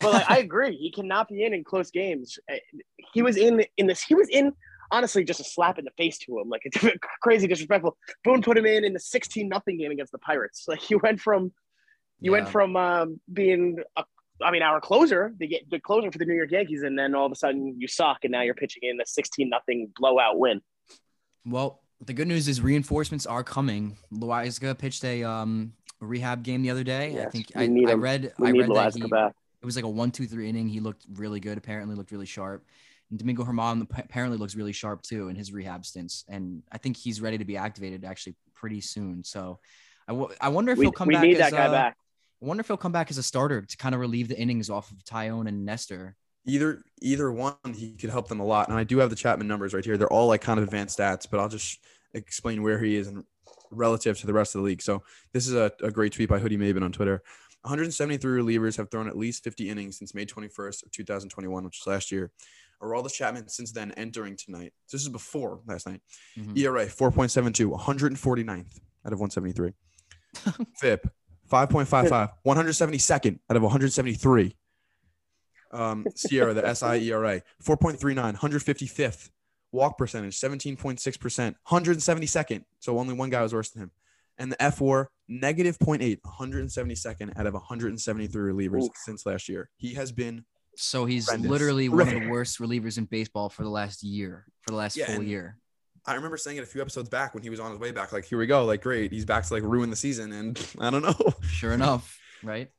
[0.00, 2.38] But like, I agree, he cannot be in in close games.
[2.50, 2.56] Uh,
[3.12, 4.02] He was in in this.
[4.02, 4.52] He was in
[4.92, 6.48] honestly just a slap in the face to him.
[6.48, 6.84] Like it's
[7.22, 7.96] crazy disrespectful.
[8.24, 10.64] Boone put him in in the sixteen nothing game against the Pirates.
[10.68, 11.52] Like you went from
[12.20, 14.04] you went from um, being a
[14.42, 17.26] I mean, our closer, the, the closer for the New York Yankees, and then all
[17.26, 20.60] of a sudden you suck, and now you're pitching in a 16 nothing blowout win.
[21.46, 23.96] Well, the good news is reinforcements are coming.
[24.12, 27.22] Loaisiga pitched a um rehab game the other day.
[27.22, 29.32] I think I, need I read We I need read that he, back.
[29.62, 30.68] it was like a one two three inning.
[30.68, 31.56] He looked really good.
[31.56, 32.66] Apparently looked really sharp.
[33.10, 36.24] And Domingo Germán apparently looks really sharp too in his rehab stints.
[36.28, 39.22] And I think he's ready to be activated actually pretty soon.
[39.22, 39.60] So
[40.08, 41.22] I, w- I wonder if We, he'll come we back.
[41.22, 41.96] need as, that guy uh, back.
[42.42, 44.68] I wonder if he'll come back as a starter to kind of relieve the innings
[44.70, 46.16] off of Taillon and Nestor.
[46.46, 49.48] Either either one he could help them a lot and i do have the chapman
[49.48, 51.78] numbers right here they're all like kind of advanced stats but i'll just
[52.14, 53.24] explain where he is and
[53.70, 56.38] relative to the rest of the league so this is a, a great tweet by
[56.38, 57.22] hoodie maven on twitter
[57.62, 61.86] 173 relievers have thrown at least 50 innings since may 21st of 2021 which is
[61.86, 62.30] last year
[62.82, 64.72] Aroldis Chapman since then entering tonight.
[64.92, 66.02] This is before last night.
[66.38, 66.58] Mhm.
[66.58, 69.72] ERA 4.72, 149th out of 173.
[70.78, 71.08] FIP
[71.50, 74.56] 5.55, 172nd out of 173.
[75.72, 79.30] Um, Sierra, the SIERA, 4.39, 155th.
[79.72, 82.64] Walk percentage, 17.6%, 172nd.
[82.78, 83.90] So only one guy was worse than him.
[84.38, 88.90] And the fWAR, negative 0.8, 172nd out of 173 relievers Oof.
[88.96, 89.68] since last year.
[89.76, 90.44] He has been,
[90.76, 91.50] So he's Horrendous.
[91.50, 94.96] literally one of the worst relievers in baseball for the last year, for the last
[94.96, 95.58] Yeah, full year.
[96.06, 98.12] I remember saying it a few episodes back when he was on his way back,
[98.12, 99.10] like, here we go, like, great.
[99.10, 100.32] He's back to like ruin the season.
[100.32, 101.34] And I don't know.
[101.42, 102.70] Sure enough, right?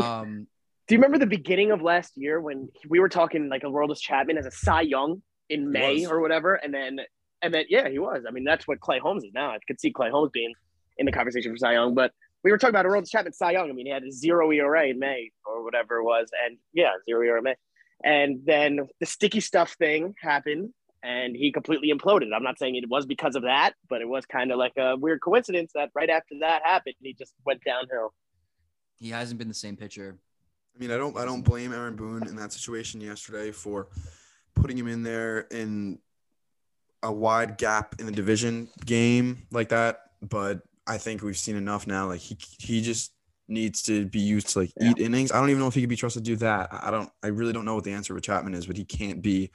[0.00, 0.46] Um,
[0.92, 3.98] Do you remember the beginning of last year when we were talking like a Aroldis
[3.98, 6.98] Chapman as a Cy Young in May or whatever, and then
[7.40, 8.24] and then yeah, he was.
[8.28, 9.52] I mean, that's what Clay Holmes is now.
[9.52, 10.52] I could see Clay Holmes being
[10.98, 12.12] in the conversation for Cy Young, but
[12.44, 13.70] we were talking about a Aroldis Chapman, Cy Young.
[13.70, 16.90] I mean, he had a zero ERA in May or whatever it was, and yeah,
[17.06, 17.54] zero ERA in May.
[18.04, 22.34] And then the sticky stuff thing happened, and he completely imploded.
[22.36, 24.98] I'm not saying it was because of that, but it was kind of like a
[24.98, 28.12] weird coincidence that right after that happened, he just went downhill.
[29.00, 30.18] he hasn't been the same pitcher.
[30.74, 33.88] I mean, I don't I don't blame Aaron Boone in that situation yesterday for
[34.54, 35.98] putting him in there in
[37.02, 39.98] a wide gap in the division game like that.
[40.22, 42.06] But I think we've seen enough now.
[42.06, 43.12] Like he he just
[43.48, 44.90] needs to be used to like Yeah.
[44.90, 45.30] eat innings.
[45.32, 46.68] I don't even know if he could be trusted to do that.
[46.72, 49.20] I don't I really don't know what the answer with Chapman is, but he can't
[49.20, 49.50] be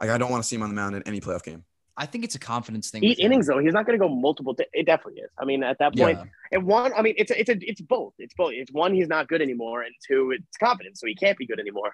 [0.00, 1.64] like I don't want to see him on the mound in any playoff game.
[2.00, 3.04] I think it's a confidence thing.
[3.04, 4.54] Eight innings though, he's not going to go multiple.
[4.54, 5.30] T- it definitely is.
[5.36, 6.24] I mean, at that point, Yeah.
[6.52, 8.14] and one, I mean, it's a, it's a, it's both.
[8.18, 8.52] It's both.
[8.54, 11.58] It's one, he's not good anymore, and two, it's confidence, so he can't be good
[11.58, 11.92] anymore.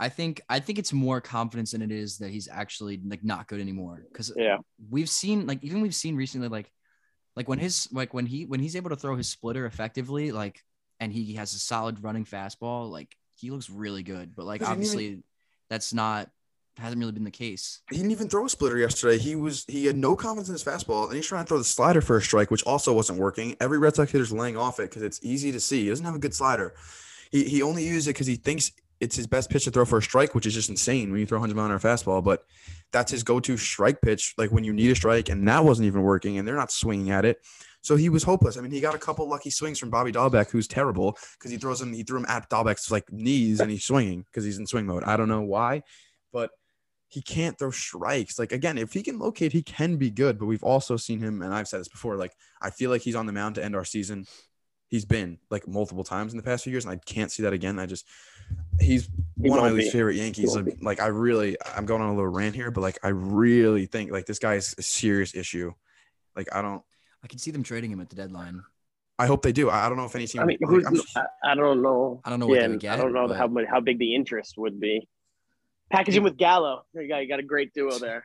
[0.00, 3.48] I think I think it's more confidence than it is that he's actually like not
[3.48, 4.04] good anymore.
[4.08, 4.58] Because Yeah,
[4.90, 6.70] we've seen like even we've seen recently like
[7.34, 10.62] like when his like when he when he's able to throw his splitter effectively like
[11.00, 14.36] and he has a solid running fastball like he looks really good.
[14.36, 15.22] But like Doesn't even- obviously
[15.68, 16.30] that's not
[16.78, 17.80] hasn't really been the case.
[17.90, 19.18] He didn't even throw a splitter yesterday.
[19.18, 21.64] He was he had no confidence in his fastball, and he's trying to throw the
[21.64, 23.56] slider for a strike, which also wasn't working.
[23.60, 25.84] Every Red Sox hitter's laying off it because it's easy to see.
[25.84, 26.74] He doesn't have a good slider.
[27.30, 29.98] He he only used it because he thinks it's his best pitch to throw for
[29.98, 32.22] a strike, which is just insane when you throw 100 mile an hour fastball.
[32.22, 32.44] But
[32.92, 36.02] that's his go-to strike pitch, like when you need a strike, and that wasn't even
[36.02, 37.38] working, and they're not swinging at it.
[37.82, 38.56] So he was hopeless.
[38.56, 41.58] I mean, he got a couple lucky swings from Bobby Dalbec, who's terrible because he
[41.58, 41.92] throws him.
[41.92, 45.04] He threw him at Dalbec's like knees, and he's swinging because he's in swing mode.
[45.04, 45.82] I don't know why,
[46.32, 46.50] but
[47.08, 48.38] he can't throw strikes.
[48.38, 50.38] Like again, if he can locate, he can be good.
[50.38, 52.16] But we've also seen him, and I've said this before.
[52.16, 54.26] Like I feel like he's on the mound to end our season.
[54.88, 57.52] He's been like multiple times in the past few years, and I can't see that
[57.52, 57.78] again.
[57.78, 58.06] I just
[58.80, 59.06] he's
[59.42, 60.56] He one of my won't least favorite Yankees.
[60.56, 63.86] Like, like I really, I'm going on a little rant here, but like I really
[63.86, 65.72] think like this guy is a serious issue.
[66.36, 66.82] Like I don't.
[67.22, 68.62] I can see them trading him at the deadline.
[69.18, 69.68] I hope they do.
[69.68, 70.42] I I don't know if any team.
[70.42, 72.20] I mean, like, I'm just- I, I don't know.
[72.24, 72.94] I don't know what yeah, they would get.
[72.94, 75.08] I don't know but- how much, how big the interest would be.
[75.90, 76.84] Package him with Gallo.
[76.92, 77.18] There you go.
[77.18, 78.24] You got a great duo there.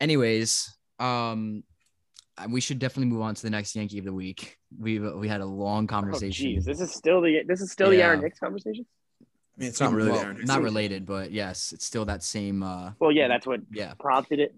[0.00, 1.64] anyways, um,
[2.38, 4.58] uh, we should definitely move on to the next Yankee of the week.
[4.78, 6.46] We we had a long Oh, conversation.
[6.46, 8.06] jeez, this is still the this is still the Yeah.
[8.08, 8.86] Aaron Hicks conversation.
[9.20, 12.62] I mean, it's not really well, not related, but yes, it's still that same.
[12.64, 13.94] Uh, Well, yeah, that's what yeah.
[14.00, 14.52] prompted it.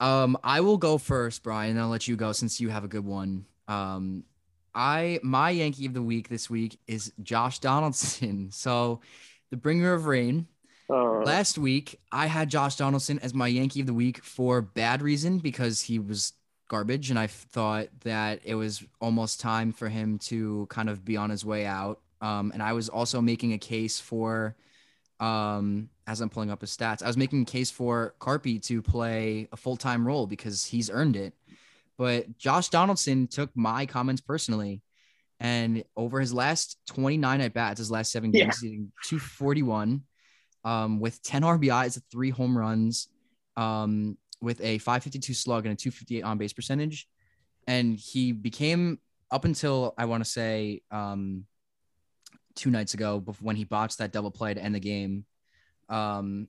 [0.00, 1.78] Um, I will go first, Brian.
[1.78, 3.44] I'll let you go since you have a good one.
[3.68, 4.24] Um,
[4.74, 8.50] I my Yankee of the week this week is Josh Donaldson.
[8.52, 9.00] So,
[9.50, 10.46] the bringer of rain.
[10.90, 15.02] Uh, Last week, I had Josh Donaldson as my Yankee of the week for bad
[15.02, 16.32] reason because he was
[16.68, 21.16] garbage, and I thought that it was almost time for him to kind of be
[21.16, 22.00] on his way out.
[22.20, 24.56] Um, and I was also making a case for,
[25.20, 28.82] um, as I'm pulling up his stats, I was making a case for Carpy to
[28.82, 31.34] play a full time role because he's earned it.
[31.96, 34.82] But Josh Donaldson took my comments personally.
[35.42, 38.44] And over his last 29 at bats, his last seven Yeah.
[38.44, 40.02] games, he's hitting 241
[40.64, 43.08] um, with 10 RBIs, three home runs,
[43.56, 47.08] um, with a 552 slug and a 258 on base percentage.
[47.66, 48.98] And he became,
[49.30, 51.44] up until I want to say um,
[52.54, 55.24] two nights ago, when he botched that double play to end the game,
[55.88, 56.48] um,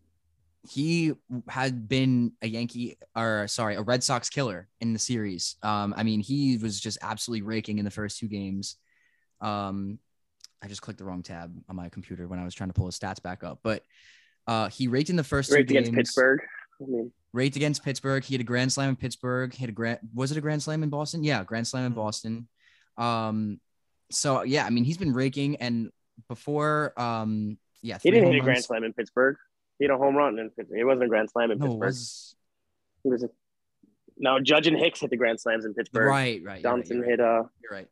[0.70, 1.14] he
[1.48, 5.56] had been a Yankee or sorry, a Red Sox killer in the series.
[5.64, 8.78] Um, I mean, he was just absolutely raking in the first two games.
[9.42, 9.98] Um,
[10.64, 12.86] I just clicked the wrong tab on my computer when I was trying to pull
[12.86, 13.84] his stats back up, but
[14.48, 15.88] uh, he raked in the first great two games.
[15.88, 16.40] against Pittsburgh.
[16.82, 18.24] I mean, Raked against Pittsburgh.
[18.26, 19.54] He had a grand slam in Pittsburgh.
[19.54, 20.00] Hit a grand.
[20.14, 21.24] Was it a grand slam in Boston?
[21.24, 21.96] Yeah, grand slam in Mhm.
[21.96, 22.48] Boston.
[22.98, 23.62] Um,
[24.10, 25.92] so yeah, I mean, he's been raking, and
[26.28, 29.38] before, um, yeah, he didn't hit a grand slam in Pittsburgh.
[29.80, 30.80] He hit a home run in Pittsburgh.
[30.80, 31.86] It wasn't a grand slam in No, it Pittsburgh.
[31.88, 32.36] was
[33.04, 33.30] He was a,
[34.18, 36.08] no, Judge and Hicks hit the grand slams in Pittsburgh.
[36.08, 36.62] right, right.
[36.62, 37.10] Johnson right.
[37.12, 37.88] hit uh You're right.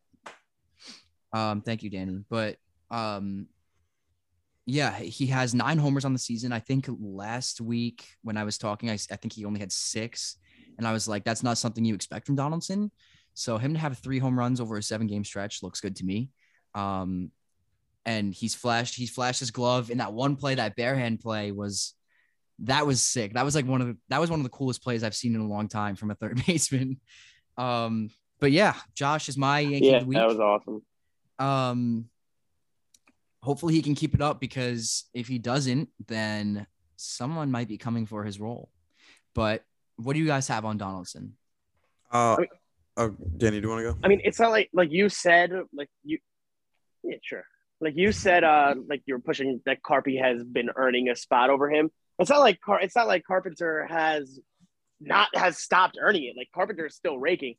[1.33, 2.23] Um, thank you, Danny.
[2.29, 2.57] But
[2.89, 3.47] um,
[4.65, 6.51] yeah, he has nine homers on the season.
[6.51, 10.37] I think last week when I was talking, I, I think he only had six,
[10.77, 12.91] and I was like, that's not something you expect from Donaldson.
[13.33, 16.05] So him to have three home runs over a seven game stretch looks good to
[16.05, 16.29] me.
[16.75, 17.31] Um,
[18.05, 21.51] and he's flashed, he's flashed his glove in that one play, that bare hand play
[21.51, 21.93] was
[22.63, 23.33] that was sick.
[23.33, 25.35] That was like one of the that was one of the coolest plays I've seen
[25.35, 26.99] in a long time from a third baseman.
[27.57, 30.17] Um, but yeah, Josh is my Yankee yeah, of the week.
[30.17, 30.81] that was awesome.
[31.39, 32.09] Um,
[33.41, 38.05] hopefully he can keep it up because if he doesn't, then someone might be coming
[38.05, 38.69] for his role.
[39.33, 39.63] But
[39.95, 41.35] what do you guys have on Donaldson?
[42.11, 42.49] Uh, I mean-
[42.97, 43.99] uh, Danny, do you want to go?
[44.03, 46.17] I mean, it's not like like you said, like you,
[47.03, 47.45] yeah, sure.
[47.79, 51.49] Like you said, uh, like you were pushing that Carpy has been earning a spot
[51.49, 51.91] over him.
[52.17, 54.37] It's not like Car- it's not like Carpenter has
[54.99, 56.35] not has stopped earning it.
[56.35, 57.55] Like Carpenter is still raking,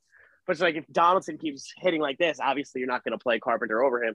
[0.46, 3.38] but it's like if Donaldson keeps hitting like this, obviously you're not going to play
[3.38, 4.14] Carpenter over him.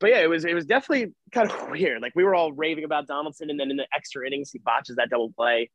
[0.00, 2.00] But yeah, it was it was definitely kind of weird.
[2.02, 4.96] Like we were all raving about Donaldson, and then in the extra innings, he botches
[4.96, 5.70] that double play.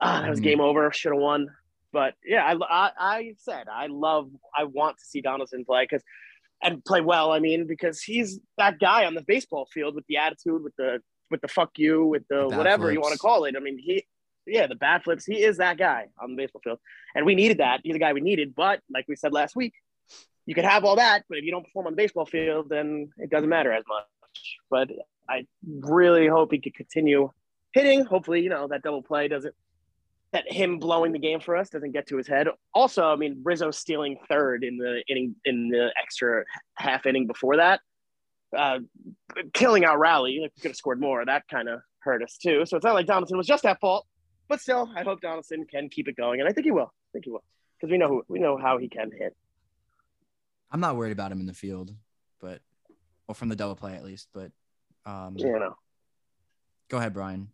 [0.00, 0.44] Ah, that was Mhm.
[0.44, 0.92] game over.
[0.92, 1.48] Should have won.
[1.92, 6.04] But yeah, I, I, I said I love, I want to see Donaldson play because
[6.62, 7.32] and play well.
[7.32, 11.00] I mean, because he's that guy on the baseball field with the attitude, with the
[11.30, 13.54] with the fuck you, with the, bat whatever you want to call it.
[13.56, 14.04] I mean, he,
[14.50, 15.24] yeah, the bat flips.
[15.24, 16.78] He is that guy on the baseball field,
[17.14, 17.80] and we needed that.
[17.82, 18.54] He's the guy we needed.
[18.54, 19.74] But like we said last week,
[20.46, 23.10] you could have all that, but if you don't perform on the baseball field, then
[23.18, 24.58] it doesn't matter as much.
[24.70, 24.90] But
[25.28, 27.30] I really hope he could continue
[27.72, 28.04] hitting.
[28.04, 29.54] Hopefully, you know that double play doesn't
[30.32, 32.46] that him blowing the game for us doesn't get to his head.
[32.72, 36.44] Also, I mean, Rizzo stealing third in the inning in the extra
[36.74, 37.80] half inning before that,
[38.56, 38.78] uh,
[39.52, 40.38] killing our rally.
[40.40, 41.24] Like we could have scored more.
[41.24, 42.64] That kind of hurt us too.
[42.66, 44.06] So it's not like Donaldson was just at fault.
[44.50, 46.92] But still, I hope Donaldson can keep it going, and I think he will.
[46.92, 47.44] I think he will
[47.76, 49.36] because we know who we know how he can hit.
[50.72, 51.94] I'm not worried about him in the field,
[52.40, 52.60] but
[53.28, 54.28] or from the double play at least.
[54.34, 54.50] But
[55.06, 55.76] um, You know,
[56.88, 57.48] go ahead, Brian.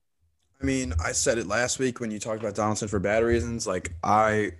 [0.58, 3.66] I mean, I said it last week when you talked about Donaldson for bad reasons.
[3.66, 4.52] Like I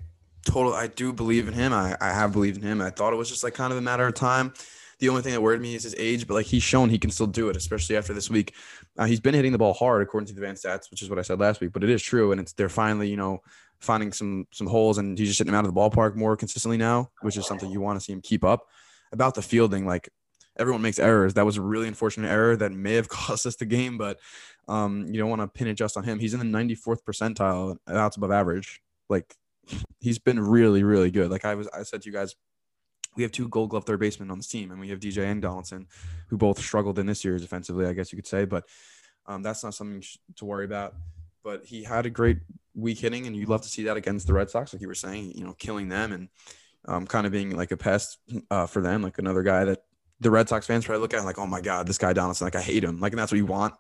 [0.45, 1.73] totally I do believe in him.
[1.73, 2.83] I, I have believed in him.
[2.83, 4.53] I thought it was just like kind of a matter of time.
[4.99, 7.11] The only thing that worried me is his age, but like he's shown he can
[7.11, 8.55] still do it, especially after this week.
[8.97, 11.19] Uh, he's been hitting the ball hard according to the advanced stats, which is what
[11.19, 11.73] I said last week.
[11.73, 13.41] But it is true, and it's they're finally you know
[13.79, 16.79] finding some some holes, and he's just hitting him out of the ballpark more consistently
[16.79, 18.67] now, which is something you want to see him keep up.
[19.13, 20.09] About the fielding, like
[20.59, 21.35] everyone makes errors.
[21.35, 24.19] That was a really unfortunate error that may have cost us the game, but
[24.69, 26.19] um, you don't want to pin it just on him.
[26.19, 28.81] He's in the 94th percentile, that's above average.
[29.09, 29.35] Like
[30.01, 31.31] he's been really, really good.
[31.31, 32.35] Like I was, I said to you guys,
[33.17, 35.41] we have two Gold Glove third basemen on this team, and we have DJ and
[35.43, 35.87] Donaldson,
[36.29, 38.45] who both struggled in this year's offensively, I guess you could say.
[38.45, 38.65] But
[39.27, 40.03] um, that's not something
[40.37, 40.95] to worry about.
[41.43, 42.39] But he had a great
[42.75, 44.95] week hitting, and you'd love to see that against the Red Sox, like you were
[44.95, 46.29] saying, you know, killing them and
[46.87, 48.19] um, kind of being like a pest
[48.51, 49.83] uh, for them, like another guy that
[50.21, 52.57] the Red Sox fans probably look at like, oh my God, this guy Donaldson, like
[52.57, 53.01] I hate him.
[53.01, 53.75] Like, and that's what you want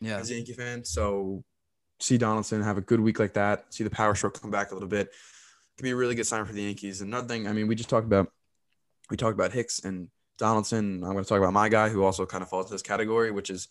[0.00, 0.84] Yeah, as a Yankee fan.
[0.84, 1.44] So
[2.00, 4.74] see Donaldson have a good week like that, see the power stroke come back a
[4.74, 5.10] little bit,
[5.76, 7.00] can be a really good sign for the Yankees.
[7.00, 8.30] Another thing, I mean, we just talked about
[9.12, 10.08] we talked about Hicks and
[10.38, 11.04] Donaldson.
[11.04, 13.30] I'm going to talk about my guy who also kind of falls into this category,
[13.30, 13.68] which is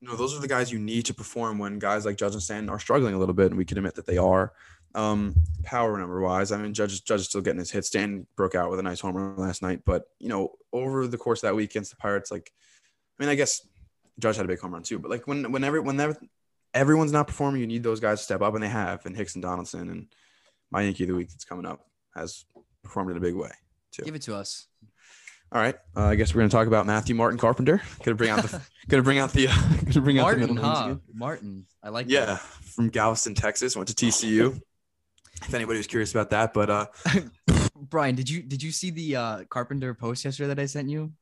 [0.00, 2.42] you know those are the guys you need to perform when guys like Judge and
[2.42, 4.52] Stanton are struggling a little bit, and we can admit that they are.
[4.94, 5.34] Um,
[5.64, 7.88] power number wise, I mean, Judge Judge is still getting his hits.
[7.88, 11.18] Stanton broke out with a nice home run last night, but you know over the
[11.18, 12.52] course of that week against the Pirates, like
[13.18, 13.66] I mean, I guess
[14.20, 16.16] Judge had a big home run too, but like when whenever whenever
[16.72, 19.04] everyone's not performing, you need those guys to step up, and they have.
[19.06, 20.06] And Hicks and Donaldson and
[20.70, 21.84] my Yankee of the week that's coming up
[22.14, 22.44] has
[22.84, 23.50] performed in a big way
[23.92, 24.02] too.
[24.02, 24.66] give it to us.
[25.52, 27.82] All right, uh, I guess we're gonna talk about Matthew Martin Carpenter.
[28.02, 29.52] Gonna bring out the gonna bring out the uh,
[29.84, 30.84] gonna bring out Martin, the middle names huh?
[30.84, 31.00] again.
[31.12, 32.06] Martin, I like.
[32.08, 32.40] Yeah, that.
[32.40, 33.76] from Galveston, Texas.
[33.76, 34.58] Went to TCU.
[35.42, 36.86] if anybody was curious about that, but uh,
[37.76, 41.12] Brian, did you did you see the uh, Carpenter post yesterday that I sent you?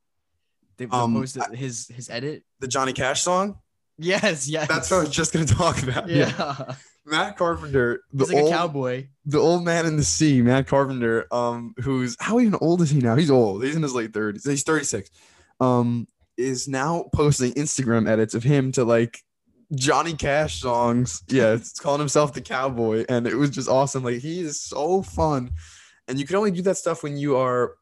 [0.76, 2.44] The, the Um, post his his edit.
[2.60, 3.58] the Johnny Cash song.
[3.98, 4.68] Yes, yes.
[4.68, 6.08] That's what I was just gonna talk about.
[6.08, 6.74] Yeah,
[7.10, 9.08] Matt Carpenter, the like old, cowboy.
[9.26, 13.00] the old man in the sea, Matt Carpenter, um, who's how even old is he
[13.00, 13.16] now?
[13.16, 13.64] He's old.
[13.64, 14.44] He's in his late thirties.
[14.44, 15.10] He's thirty six.
[15.60, 16.06] Um,
[16.36, 19.22] is now posting Instagram edits of him to like
[19.74, 21.22] Johnny Cash songs.
[21.28, 24.02] Yeah, it's calling himself the cowboy, and it was just awesome.
[24.02, 25.50] Like he is so fun,
[26.08, 27.74] and you can only do that stuff when you are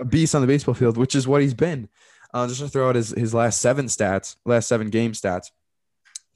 [0.00, 1.88] a beast on the baseball field, which is what he's been.
[2.32, 5.50] Uh, just to throw out his his last seven stats, last seven game stats: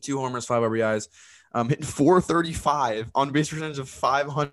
[0.01, 1.09] two homers, five RBIs,
[1.53, 4.53] um, hitting 435 on base percentage of 500,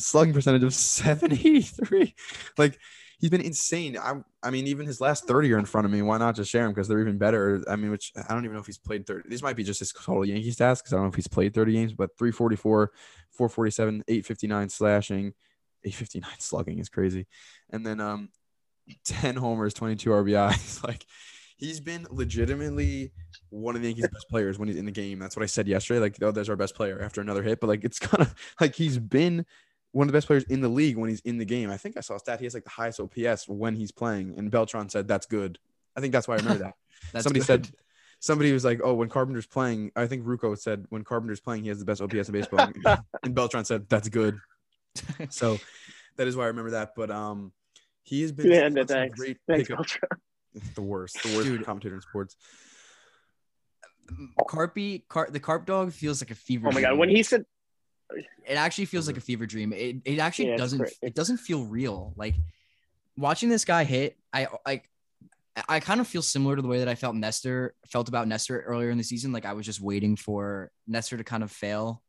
[0.00, 2.14] slugging percentage of 783.
[2.58, 2.78] Like
[3.18, 3.98] he's been insane.
[3.98, 6.02] I, I mean, even his last 30 are in front of me.
[6.02, 7.62] Why not just share them because they're even better?
[7.68, 9.28] I mean, which I don't even know if he's played 30.
[9.28, 11.54] These might be just his total Yankees stats because I don't know if he's played
[11.54, 12.90] 30 games, but 344,
[13.30, 15.34] 447, 859 slashing,
[15.84, 17.26] 859 slugging is crazy.
[17.70, 18.30] And then um
[19.04, 20.82] 10 homers, 22 RBIs.
[20.86, 21.04] like
[21.60, 23.12] he's been legitimately
[23.50, 25.18] one of the Yankees' best players when he's in the game.
[25.18, 26.00] That's what I said yesterday.
[26.00, 27.60] Like, oh, there's our best player after another hit.
[27.60, 29.44] But like, it's kind of like he's been
[29.92, 31.70] one of the best players in the league when he's in the game.
[31.70, 32.40] I think I saw a stat.
[32.40, 35.58] He has like the highest OPS when he's playing, and Beltran said that's good.
[35.96, 36.74] I think that's why I remember that.
[37.22, 37.46] Somebody good.
[37.46, 37.68] said
[38.20, 41.68] somebody was like, "Oh, when Carpenter's playing," I think Ruco said when Carpenter's playing, he
[41.70, 42.70] has the best OPS in baseball,
[43.22, 44.38] and Beltran said that's good.
[45.30, 45.58] So
[46.16, 46.94] that is why I remember that.
[46.94, 47.52] But um,
[48.02, 49.18] he has been Yeah, some no, thanks.
[49.18, 49.78] great Thanks, pickup.
[49.78, 50.20] Beltran.
[50.54, 51.64] It's the worst, the worst Dude.
[51.64, 52.36] commentator in sports.
[54.48, 56.68] Carpy, Car- the Carp Dog feels like a fever.
[56.68, 56.98] Oh my god, dream.
[56.98, 57.44] when he said
[58.12, 59.72] it actually feels like a fever dream.
[59.72, 62.12] It it actually Yeah, doesn't it doesn't feel real.
[62.16, 62.34] Like
[63.16, 64.90] watching this guy hit, I like
[65.68, 68.60] I kind of feel similar to the way that I felt Nestor felt about Nestor
[68.62, 69.30] earlier in the season.
[69.32, 72.02] Like I was just waiting for Nestor to kind of fail.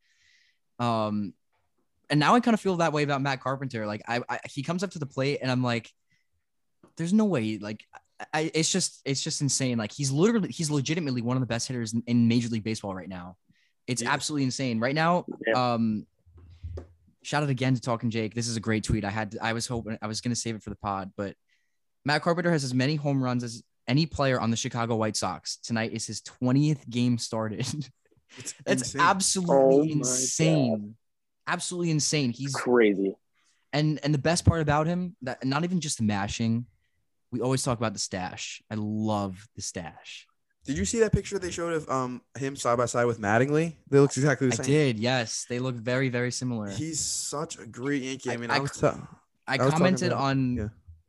[0.80, 1.34] Um
[2.10, 3.86] and now I kind of feel that way about Matt Carpenter.
[3.86, 5.92] Like I, I he comes up to the plate and I'm like,
[6.98, 7.60] there's no way.
[7.60, 7.86] Like
[8.34, 9.78] I, it's just it's just insane.
[9.78, 12.94] Like he's literally he's legitimately one of the best hitters in, in Major League Baseball
[12.96, 13.38] right now.
[13.88, 14.12] It's Yeah.
[14.12, 14.80] absolutely insane.
[14.80, 15.74] Right now, Yeah.
[15.74, 16.06] um
[17.24, 18.34] shout out again to Talking Jake.
[18.34, 19.06] This is a great tweet.
[19.06, 21.36] I had I was hoping I was gonna save it for the pod, but
[22.06, 25.58] Matt Carpenter has as many home runs as any player on the Chicago White Sox.
[25.58, 27.68] Tonight is his 20th game started.
[28.38, 29.02] It's That's insane.
[29.02, 30.96] absolutely Oh my insane.
[31.48, 32.30] Absolutely insane.
[32.32, 33.14] He's crazy.
[33.74, 36.66] and and the best part about him that not even just the mashing
[37.32, 40.28] we always talk about the stash i love the stash
[40.66, 43.76] Did you see that picture they showed of um him side by side with Mattingly?
[43.90, 44.64] They look exactly the same.
[44.64, 45.00] I did.
[45.00, 46.70] Yes, they look very very similar.
[46.70, 48.30] He's such a great Yankee.
[48.30, 50.38] I mean, I I, was I, I was talking commented on.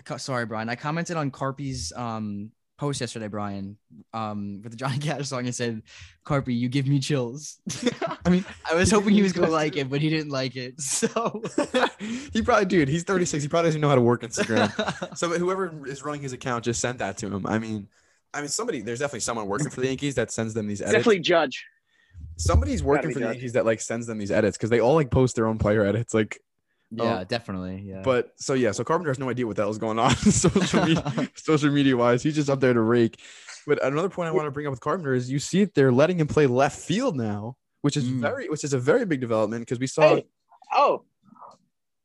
[0.09, 0.17] yeah.
[0.17, 0.69] Sorry, Brian.
[0.71, 3.77] I commented on Carpy's um post yesterday, Brian,
[4.13, 5.45] um with the Johnny Cash song.
[5.47, 5.83] and said,
[6.25, 7.59] "Carpy, you give me chills."
[8.25, 10.81] I mean, I was hoping he was gonna like it, but he didn't like it.
[10.81, 11.43] So
[12.33, 13.43] he probably, dude, he's 36.
[13.43, 15.17] He probably doesn't know how to work Instagram.
[15.17, 17.47] so whoever is running his account just sent that to him.
[17.47, 17.89] I mean,
[18.35, 20.95] I mean, somebody, there's definitely someone working for the Yankees that sends them these edits.
[20.95, 21.67] Definitely Judge.
[22.37, 23.35] Somebody's working be for the Judge.
[23.37, 25.85] Yankees that like sends them these edits because they all like post their own player
[25.85, 26.15] edits.
[26.15, 26.41] Like,
[26.95, 27.25] yeah, Oh.
[27.25, 27.83] definitely.
[27.87, 28.03] Yeah.
[28.05, 31.31] but so yeah, so Carpenter has no idea what the hell's going on social media,
[31.35, 32.23] social media wise.
[32.23, 33.19] He's just up there to rake.
[33.67, 35.93] But another point I want to bring up with Carpenter is you see it, they're
[35.93, 38.21] letting him play left field now, which is Mm.
[38.21, 40.17] very, which is a very big development because we saw.
[40.17, 40.27] Hey,
[40.73, 41.05] oh,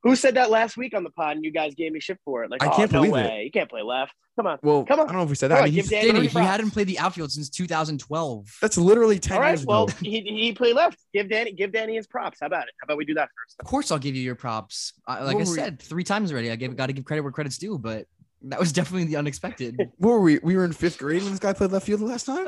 [0.03, 2.43] who said that last week on the pod and you guys gave me shit for
[2.43, 2.51] it?
[2.51, 3.27] Like, I oh, can't no believe it.
[3.29, 3.43] way.
[3.45, 4.13] You can't play left.
[4.37, 4.59] Come on.
[4.61, 5.05] Well, Come on.
[5.07, 5.55] I don't know if we said that.
[5.55, 8.57] Come I mean, he's, Dan- Danny, Danny he hadn't played the outfield since 2012.
[8.61, 9.49] that's literally 10 All right.
[9.49, 9.93] years Well, ago.
[10.01, 10.99] he, he played left.
[11.13, 12.37] Give Danny give Danny his props.
[12.41, 12.73] How about it?
[12.79, 13.55] How about we do that first?
[13.59, 14.93] Of course, I'll give you your props.
[15.07, 17.21] I, like I What we- said three times already, I give got to give credit
[17.23, 18.05] where credit's due, but
[18.43, 19.77] that was definitely the unexpected.
[19.97, 20.39] What were we?
[20.39, 22.45] We were in fifth grade when this guy played left field the last time.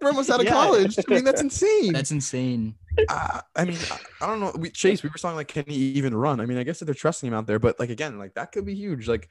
[0.00, 0.52] We're almost out of Yeah.
[0.52, 0.98] college.
[0.98, 1.92] I mean, that's insane.
[1.92, 2.74] That's insane.
[3.08, 4.52] uh, I mean, I, I don't know.
[4.58, 6.40] We Chase, we were talking like, can he even run?
[6.40, 8.52] I mean, I guess that they're trusting him out there, but like again, like that
[8.52, 9.08] could be huge.
[9.08, 9.28] Like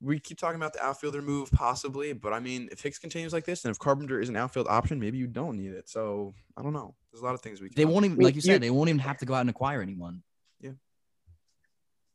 [0.00, 3.44] we keep talking about the outfielder move possibly, but I mean, if Hicks continues like
[3.44, 5.88] this, and if Carpenter is an outfield option, maybe you don't need it.
[5.88, 6.94] So I don't know.
[7.12, 7.68] There's a lot of things we.
[7.68, 9.50] Can They won't even, like you said, they won't even have to go out and
[9.50, 10.22] acquire anyone.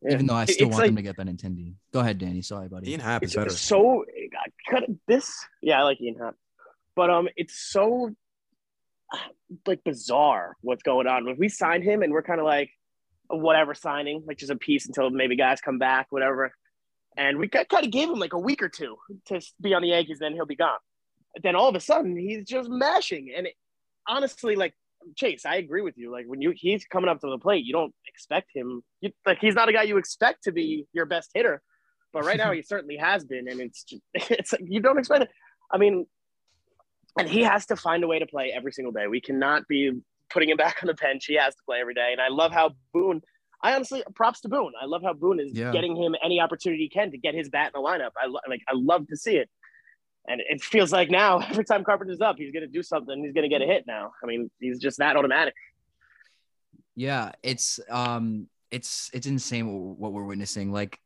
[0.01, 0.13] Yeah.
[0.13, 1.73] Even though I still it's want them to like- get Benintendi.
[1.91, 2.41] Go ahead, Danny.
[2.41, 2.91] Sorry, buddy.
[2.91, 3.49] Ian Happ is better.
[3.49, 4.05] so
[4.69, 5.33] cut this.
[5.61, 6.35] Yeah, I like Ian Happ,
[6.95, 8.15] but um, it's so
[9.65, 11.25] like bizarre what's going on.
[11.25, 12.69] When we signed him, and we're kind of like
[13.27, 16.53] whatever signing, like just a piece until maybe guys come back, whatever.
[17.17, 19.89] And we kind of gave him like a week or two to be on the
[19.89, 20.77] Yankees, then he'll be gone.
[21.43, 23.33] Then all of a sudden, he's just mashing.
[23.35, 23.53] And it,
[24.07, 24.73] honestly, like
[25.15, 26.11] Chase, I agree with you.
[26.11, 28.81] Like when you he's coming up to the plate, you don't expect him.
[29.01, 31.61] You, like he's not a guy you expect to be your best hitter.
[32.11, 35.23] But right now, he certainly has been, and it's just, it's like you don't expect
[35.23, 35.29] it.
[35.71, 36.05] I mean,
[37.17, 39.07] and he has to find a way to play every single day.
[39.07, 39.91] We cannot be
[40.29, 41.25] putting him back on the bench.
[41.25, 43.21] He has to play every day, and I love how Boone.
[43.61, 44.71] I honestly props to Boone.
[44.81, 45.71] I love how Boone is Yeah.
[45.71, 48.11] getting him any opportunity he can to get his bat in the lineup.
[48.21, 48.61] I lo- like.
[48.67, 49.49] I love to see it,
[50.29, 53.21] and it feels like now every time Carpenter's up, he's going to do something.
[53.23, 54.11] He's going to get a hit now.
[54.23, 55.53] I mean, he's just that automatic.
[56.95, 60.71] Yeah, it's um, it's it's insane what, what we're witnessing.
[60.71, 60.99] Like,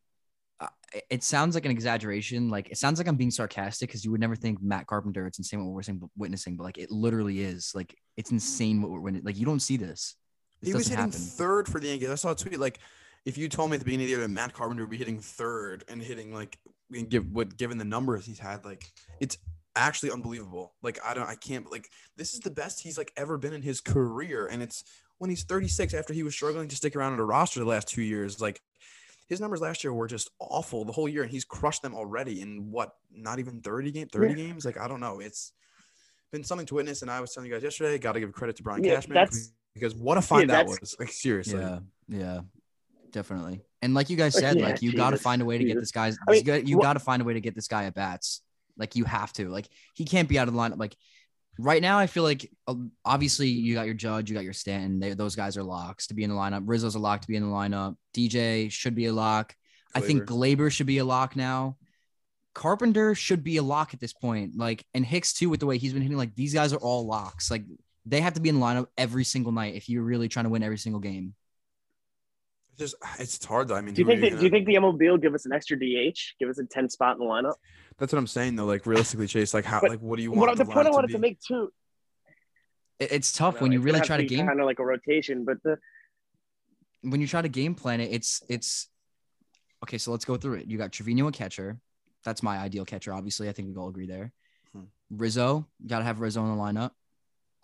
[0.59, 2.49] uh, it- it sounds like an exaggeration.
[2.49, 5.26] Like, it sounds like I'm being sarcastic because you would never think Matt Carpenter.
[5.28, 7.71] It's insane what we're saying, witnessing, but like, it literally is.
[7.76, 9.26] Like, it's insane what we're witnessing.
[9.26, 10.15] Like, you don't see this.
[10.61, 11.11] This He was hitting happen.
[11.19, 12.09] third for the Yankees.
[12.09, 12.80] I saw a tweet like,
[13.26, 14.97] if you told me at the beginning of the year that Matt Carpenter would be
[14.97, 16.57] hitting third and hitting like,
[16.94, 19.38] we can give what given the numbers he's had, like it's
[19.76, 20.74] actually unbelievable.
[20.84, 23.62] Like I don't, I can't like this is the best he's like ever been in
[23.64, 24.84] his career, and it's
[25.18, 27.88] when he's 36 after he was struggling to stick around on a roster the last
[27.88, 28.39] two years.
[28.39, 28.62] Like
[29.28, 32.41] his numbers last year were just awful the whole year, and he's crushed them already
[32.41, 34.66] in what not even 30 game 30 games.
[34.66, 35.52] Like I don't know, it's
[36.32, 37.02] been something to witness.
[37.02, 39.16] And I was telling you guys yesterday, got to give credit to Brian Yeah, Cashman
[39.16, 40.96] that's- because what a find that was.
[41.00, 41.60] Like seriously.
[41.60, 42.41] Yeah, yeah,
[43.12, 43.62] definitely.
[43.84, 45.80] And like you guys said, yeah, like you got to find a way to get
[45.80, 46.18] this guy's.
[46.28, 47.84] I mean, you got- you wha- got to find a way to get this guy
[47.86, 48.42] at bats.
[48.78, 49.50] Like you have to.
[49.50, 50.80] Like he can't be out of the lineup.
[50.80, 50.96] Like
[51.60, 52.76] right now, I feel like uh,
[53.06, 55.00] obviously you got your Judge, you got your Stanton.
[55.00, 56.64] They, those guys are locks to be in the lineup.
[56.66, 57.96] Rizzo's a lock to be in the lineup.
[58.16, 59.56] DJ should be a lock.
[59.94, 61.78] I think Gleyber should be a lock now.
[62.56, 64.58] Carpenter should be a lock at this point.
[64.58, 66.18] Like, and Hicks too, with the way he's been hitting.
[66.18, 67.52] Like, these guys are all locks.
[67.52, 67.64] Like,
[68.06, 70.50] they have to be in the lineup every single night if you're really trying to
[70.50, 71.34] win every single game.
[72.78, 73.76] It's just it's hard though.
[73.76, 75.45] I mean, Do you think that, gonna- do you think the MLB will give us
[75.45, 77.53] an extra DH, give us a ten spot in the lineup?
[77.99, 78.65] that's what I'm saying though?
[78.65, 80.39] Like realistically, Chase, like how But like what do you want?
[80.41, 81.13] What want the point I wanted be?
[81.13, 81.71] to make too.
[82.99, 85.78] It's tough when you really try to game kind of like a rotation, but the
[87.01, 88.11] when you try to game plan it.
[88.11, 88.89] It's it's
[89.84, 89.97] okay.
[89.97, 90.67] So let's go through it.
[90.67, 91.78] You got Trevino a catcher.
[92.24, 93.13] That's my ideal catcher.
[93.13, 94.32] Obviously, I think we all agree there.
[94.74, 94.84] Hmm.
[95.11, 96.91] Rizzo, got to have Rizzo in the lineup.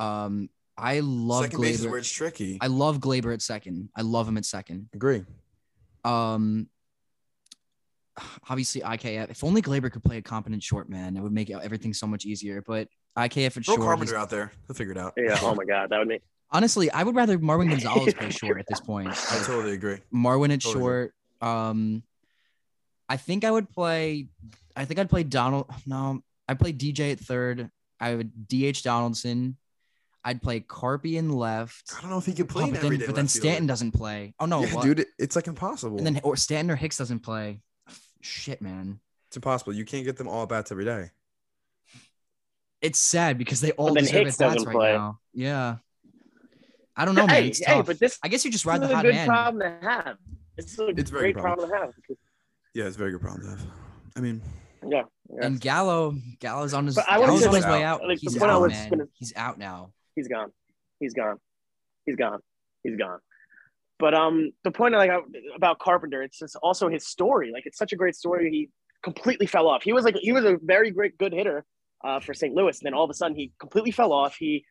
[0.03, 0.49] Um,
[0.79, 1.89] I love Second base is Gleyber.
[1.89, 2.57] where it's tricky.
[2.61, 3.89] I love Gleyber at second.
[3.95, 4.89] I love him at second.
[4.93, 5.25] agree.
[6.05, 6.69] Um,
[8.49, 9.29] obviously IKF.
[9.29, 12.25] If only Gleyber could play a competent short man, it would make everything so much
[12.25, 12.63] easier.
[12.65, 13.81] But IKF at Throw short.
[13.81, 14.51] Carpenter he's- out there.
[14.67, 15.13] He'll figure it out.
[15.17, 16.21] yeah, oh my god, that would make
[16.51, 19.09] Honestly, I would rather Marwin Gonzalez play short at this point.
[19.09, 19.97] I totally agree.
[20.11, 21.13] Marwin at Totally short.
[21.41, 22.01] Um,
[23.07, 24.27] I think I would play.
[24.75, 25.67] I think I'd play Donald.
[25.85, 27.69] No, I'd play DJ at third.
[27.99, 29.57] I would DH Donaldson.
[30.23, 31.93] I'd play Carpy in left.
[31.97, 33.47] I don't know if he could play Oh, but then, everyday but then left fielder.
[33.47, 34.33] Stanton doesn't play.
[34.39, 35.97] Oh no, yeah, dude, it's like impossible.
[35.97, 37.61] and then or Stanton or Hicks doesn't play.
[38.21, 38.99] Shit, man.
[39.27, 39.73] it's impossible.
[39.73, 41.11] You can't get them all at bats every day.
[42.81, 44.93] It's sad because they all then deserve Hicks bats doesn't right play.
[44.93, 45.19] now.
[45.33, 45.75] Yeah.
[46.95, 47.43] I don't know, man.
[47.43, 47.85] hey, It's hey, tough.
[47.85, 49.29] but this, I guess you just this ride the is a hot good hand.
[49.29, 50.17] problem to have.
[50.57, 51.93] It's a It's great good problem to have.
[52.73, 53.61] Yeah, it's a very good problem to have.
[54.17, 54.41] I mean,
[54.85, 55.03] Yeah.
[55.33, 55.45] yeah.
[55.45, 58.01] And Gallo, Gallo's on his, But I wanna Gallo's on his this- way out.
[58.05, 58.89] like, He's out, man.
[58.89, 59.91] gonna- He's out now.
[60.19, 60.51] He's gone.
[60.99, 61.37] He's gone.
[62.05, 62.39] He's gone.
[62.83, 63.19] He's gone.
[63.99, 65.11] But um, the point like
[65.55, 67.51] about Carpenter, it's just also his story.
[67.53, 68.49] Like it's such a great story.
[68.51, 68.69] He
[69.03, 69.83] completely fell off.
[69.83, 71.65] He was like he was a very great good hitter
[72.03, 72.53] uh, for St.
[72.53, 74.35] Louis, and then all of a sudden he completely fell off.
[74.37, 74.65] He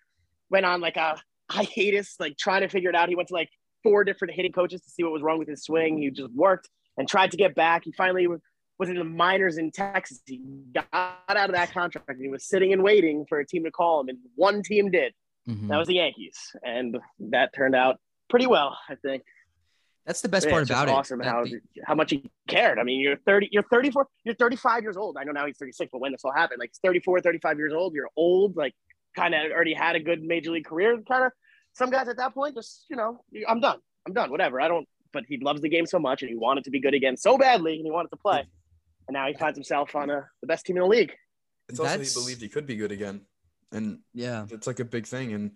[0.50, 1.20] went on like a
[1.50, 3.08] hiatus, like trying to figure it out.
[3.08, 3.50] He went to like
[3.82, 5.98] four different hitting coaches to see what was wrong with his swing.
[5.98, 7.82] He just worked and tried to get back.
[7.84, 10.20] He finally was in the minors in Texas.
[10.26, 10.40] He
[10.72, 14.00] got out of that contract he was sitting and waiting for a team to call
[14.00, 15.12] him, and one team did.
[15.48, 15.68] Mhm.
[15.68, 19.22] That was the Yankees, and that turned out pretty well, I think.
[20.04, 20.96] That's the best Yeah, part it's just about it.
[20.96, 22.78] Awesome how the- how much he cared.
[22.78, 25.16] I mean, you're 30, you're 34, you're 35 years old.
[25.18, 27.94] I know now he's 36, but when this all happened, like 34, 35 years old,
[27.94, 28.74] you're old, like
[29.16, 30.98] kind of already had a good major league career.
[31.02, 31.32] Kind of
[31.74, 34.60] some guys at that point, just you know, I'm done, I'm done, whatever.
[34.60, 34.88] I don't.
[35.12, 37.38] But he loves the game so much, and he wanted to be good again so
[37.38, 38.44] badly, and he wanted to play.
[39.08, 41.14] And now he finds himself on a, the best team in the league.
[41.70, 43.26] it's also That's- he believed he could be good again,
[43.72, 44.46] and yeah.
[44.50, 45.32] it's like a big thing.
[45.32, 45.50] And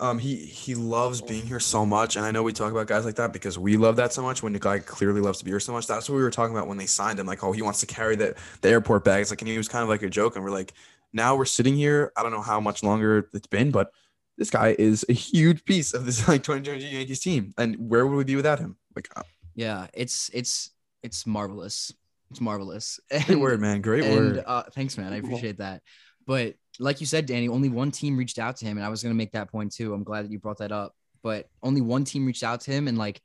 [0.00, 2.16] um, he he loves being here so much.
[2.16, 4.42] And I know we talk about guys like that because we love that so much.
[4.42, 6.54] When the guy clearly loves to be here so much, that's what we were talking
[6.54, 7.26] about when they signed him.
[7.26, 9.30] Like, oh, he wants to carry the the airport bags.
[9.30, 10.36] Like, and he was kind of like a joke.
[10.36, 10.72] And we're like,
[11.12, 12.12] now we're sitting here.
[12.16, 13.90] I don't know how much longer it's been, but
[14.36, 17.54] this guy is a huge piece of this like 2020 Yankees team.
[17.58, 18.76] And where would we be without him?
[18.94, 19.22] Like, uh,
[19.54, 19.88] Yeah.
[19.94, 20.70] It's it's
[21.02, 21.92] it's marvelous.
[22.30, 23.00] It's marvelous.
[23.26, 23.80] great word, man.
[23.80, 24.44] Great and word.
[24.46, 25.12] uh, thanks, man.
[25.12, 25.82] I appreciate that.
[26.26, 29.02] But like you said, Danny, only one team reached out to him, and I was
[29.02, 29.92] gonna make that point too.
[29.94, 30.94] I'm glad that you brought that up.
[31.22, 33.20] But only one team reached out to him, and like,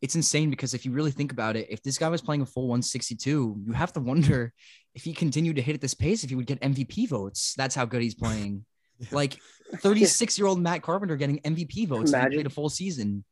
[0.00, 2.46] it's insane because if you really think about it, if this guy was playing a
[2.46, 4.52] full 162, you have to wonder
[4.94, 7.54] if he continued to hit at this pace, if he would get MVP votes.
[7.56, 8.64] That's how good he's playing.
[8.98, 9.08] Yeah.
[9.10, 9.38] Like
[9.78, 13.24] 36 year old Matt Carpenter getting MVP votes if he played a full season.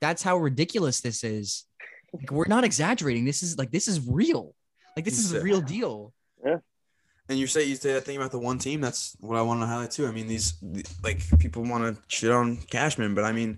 [0.00, 1.64] That's how ridiculous this is.
[2.12, 3.24] Like, we're not exaggerating.
[3.24, 4.52] This is like this is real.
[4.96, 6.12] Like this is a real deal.
[7.28, 8.80] And you say you say that thing about the one team.
[8.80, 10.06] That's what I want to highlight too.
[10.06, 10.54] I mean, these
[11.02, 13.56] like people want to shit on Cashman, but I mean,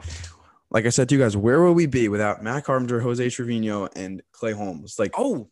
[0.71, 3.89] like I said to you guys, where would we be without Matt Carpenter, Jose Trevino,
[3.97, 4.97] and Clay Holmes?
[4.99, 5.49] Like, Oh,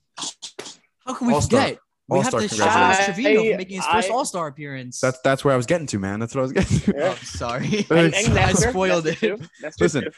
[1.06, 1.62] how can we All-star.
[1.62, 1.78] forget?
[2.08, 3.14] We have All-star, to shout out congratulations.
[3.14, 5.00] Trevino I- for making his first All Star appearance.
[5.00, 6.20] that's that's where I was getting to, man.
[6.20, 6.94] That's what I was getting to.
[6.96, 7.08] Yeah.
[7.12, 7.64] oh, sorry.
[7.90, 9.38] And, It's- and I spoiled Nestor it.
[9.38, 9.44] too.
[9.62, 10.10] Nestor Listen, too.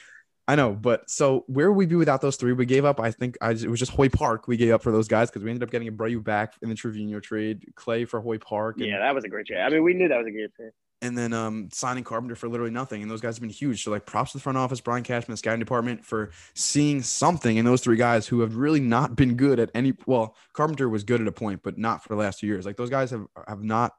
[0.46, 2.52] I know, but so where would we be without those three?
[2.52, 3.00] We gave up.
[3.00, 4.46] I think I, it was just Hoy Park.
[4.46, 6.74] We gave up for those guys because we ended up getting Abreu back in the
[6.74, 9.60] Trevino trade, Clay for Hoy Park, and, Yeah, that was a great trade.
[9.60, 10.72] I mean, we knew that was a good trade.
[11.00, 13.00] and then um, signing Carpenter for literally nothing.
[13.00, 13.84] And those guys have been huge.
[13.84, 17.56] So like props to the front office, Brian Cashman, the scouting department for seeing something
[17.56, 19.94] in those three guys who have really not been good at any.
[20.06, 22.66] Well, Carpenter was good at a point, but not for the last two years.
[22.66, 23.92] Like those guys have have not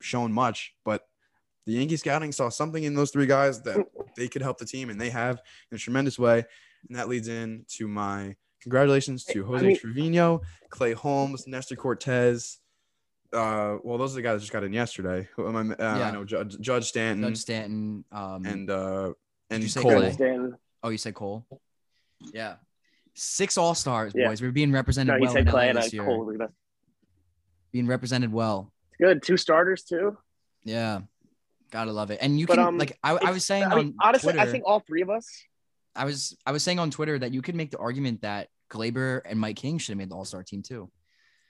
[0.00, 1.02] shown much, but
[1.66, 3.86] the Yankee scouting saw something in those three guys that
[4.16, 5.40] they could help the team, and they have
[5.70, 6.44] in a tremendous way.
[6.88, 10.40] And that leads in to my congratulations to I Jose mean- Trevino,
[10.70, 12.58] Clay Holmes, Nestor Cortes.
[13.32, 15.28] Uh, well, those are the guys that just got in yesterday.
[15.36, 15.60] Who am I?
[15.74, 16.08] Uh, Yeah.
[16.08, 18.04] I know Judge, Judge Stanton Judge Stanton.
[18.10, 19.12] Um, and uh
[19.50, 20.10] and you say Cole.
[20.12, 20.56] Stanton.
[20.82, 21.46] oh, you said Cole.
[22.34, 22.56] Yeah,
[23.14, 24.28] six All Stars, Yeah.
[24.28, 24.42] boys.
[24.42, 26.04] We're being represented No, he well said in Clay LA and this year.
[26.04, 26.24] Cole.
[26.24, 26.52] was the best.
[27.72, 28.72] Being represented well.
[28.92, 29.22] It's Good.
[29.22, 30.18] Two starters too.
[30.64, 31.02] Yeah,
[31.70, 32.18] gotta love it.
[32.20, 34.48] And you But, can um, like I, I was saying I mean, on honestly, Twitter,
[34.48, 35.26] I think all three of us.
[35.94, 39.22] I was I was saying on Twitter that you could make the argument that Gleyber
[39.24, 40.90] and Mike King should have made the All Star team too.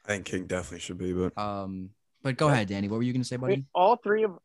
[0.04, 1.90] I think King definitely should be, but Um,
[2.22, 2.88] but go ahead, Danny.
[2.88, 3.56] What were you gonna say, I buddy?
[3.56, 4.38] mean, all three of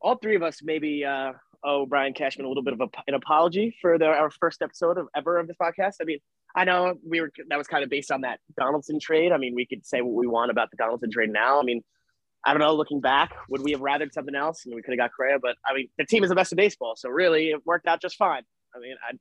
[0.00, 3.14] all three of us maybe uh, owe Brian Cashman a little bit of a, an
[3.14, 5.94] apology for the, our first episode of ever of this podcast.
[6.00, 6.18] I mean,
[6.56, 9.30] I know we were that was kind of based on that Donaldson trade.
[9.32, 11.60] I mean, we could say what we want about the Donaldson trade now.
[11.60, 11.82] I mean,
[12.44, 12.74] I don't know.
[12.74, 14.62] Looking back, would we have rathered something else?
[14.64, 16.52] I mean, we could have got Correa, but I mean, the team is the best
[16.52, 18.42] in baseball, so really, it worked out just fine.
[18.74, 19.12] I mean, I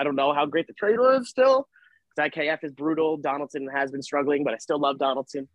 [0.00, 1.68] I don't know how great the trade was still.
[2.16, 3.16] because IKF is brutal.
[3.16, 5.46] Donaldson has been struggling, but I still love Donaldson.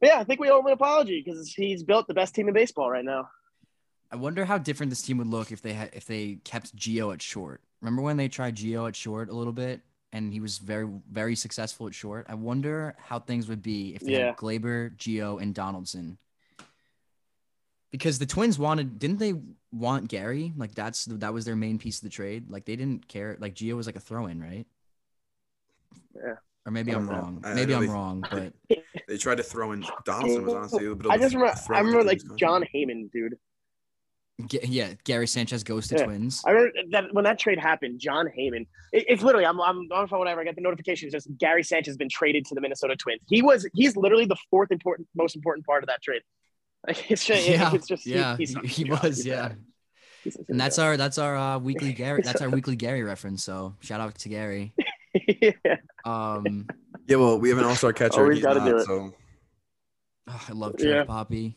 [0.00, 2.48] But yeah, I think we owe him an apology because he's built the best team
[2.48, 3.28] in baseball right now.
[4.10, 7.10] I wonder how different this team would look if they had if they kept Geo
[7.12, 7.60] at short.
[7.80, 9.80] Remember when they tried Geo at short a little bit
[10.12, 12.26] and he was very very successful at short.
[12.28, 14.26] I wonder how things would be if they Yeah.
[14.26, 16.18] had Gleyber, Geo, and Donaldson.
[17.92, 19.34] Because the Twins wanted, didn't they
[19.70, 20.52] want Gary?
[20.56, 22.50] Like that's that was their main piece of the trade.
[22.50, 23.36] Like they didn't care.
[23.38, 24.66] Like Geo was like a throw-in, right?
[26.16, 26.34] Yeah.
[26.64, 27.12] Or maybe I I'm know.
[27.12, 27.42] wrong.
[27.44, 28.52] I- I Maybe know I'm they- wrong, but
[29.08, 31.34] they tried to throw in Donaldson was honestly a little bit of I a just
[31.34, 32.74] remember, throw I remember like Jon contract.
[32.74, 33.34] Heyman, dude.
[34.48, 36.04] Ga- yeah, Gary Sanchez goes to Yeah.
[36.04, 36.42] Twins.
[36.46, 38.66] I remember that when that trade happened, Jon Heyman.
[38.92, 40.40] It, it's literally, I'm, I'm on phone, whatever.
[40.40, 41.06] I get the notification.
[41.08, 43.20] It's just Gary Sanchez has been traded to the Minnesota Twins.
[43.28, 46.22] He was, he's literally the fourth important, most important part of that trade.
[46.88, 49.48] Like, it's just, Yeah, it's just he- yeah, he's he, not he was, He's yeah.
[49.48, 49.58] bad.
[50.48, 52.22] And that's our that's our uh, weekly Gary.
[52.24, 53.42] That's our weekly Gary reference.
[53.44, 54.72] So shout out to Gary.
[55.14, 55.50] yeah.
[56.04, 56.66] Um,
[57.08, 58.20] Yeah, well, we have an all-star catcher.
[58.22, 58.84] Always he's gotta not, do it.
[58.86, 59.12] So
[60.28, 61.04] oh, I love Trevor Yeah.
[61.04, 61.56] Poppy.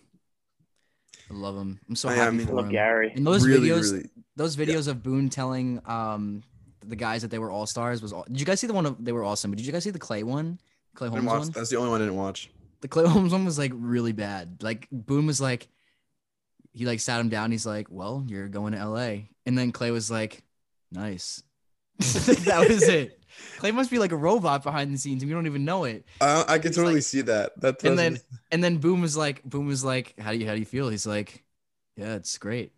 [1.31, 1.79] I love him.
[1.89, 2.71] I'm so I- I happy mean- for Love him.
[2.71, 3.11] Gary.
[3.15, 4.09] And those really, videos, really.
[4.35, 6.43] those videos of Boone telling um
[6.85, 8.13] the guys that they were all stars was.
[8.13, 9.49] All, did you guys see the one of they were awesome?
[9.51, 10.59] But did you guys see the Clay one?
[10.95, 11.51] Clay I Holmes didn't watch, one.
[11.51, 12.49] that's the only one I didn't watch.
[12.81, 14.61] The Clay Holmes one was like really bad.
[14.61, 15.67] Like Boone was like,
[16.73, 17.51] he like sat him down.
[17.51, 20.43] He's like, "Well, you're going to L.A." And then Clay was like,
[20.91, 21.41] "Nice."
[21.97, 23.23] that was it.
[23.57, 26.05] Clay must be like a robot behind the scenes, and we don't even know it.
[26.19, 27.59] I, I can totally like- see that.
[27.61, 28.19] That And then
[28.51, 30.89] and then Boone was like, Boone was like, "How do you how do you feel?"
[30.89, 31.43] He's like,
[31.95, 32.73] "Yeah, it's great."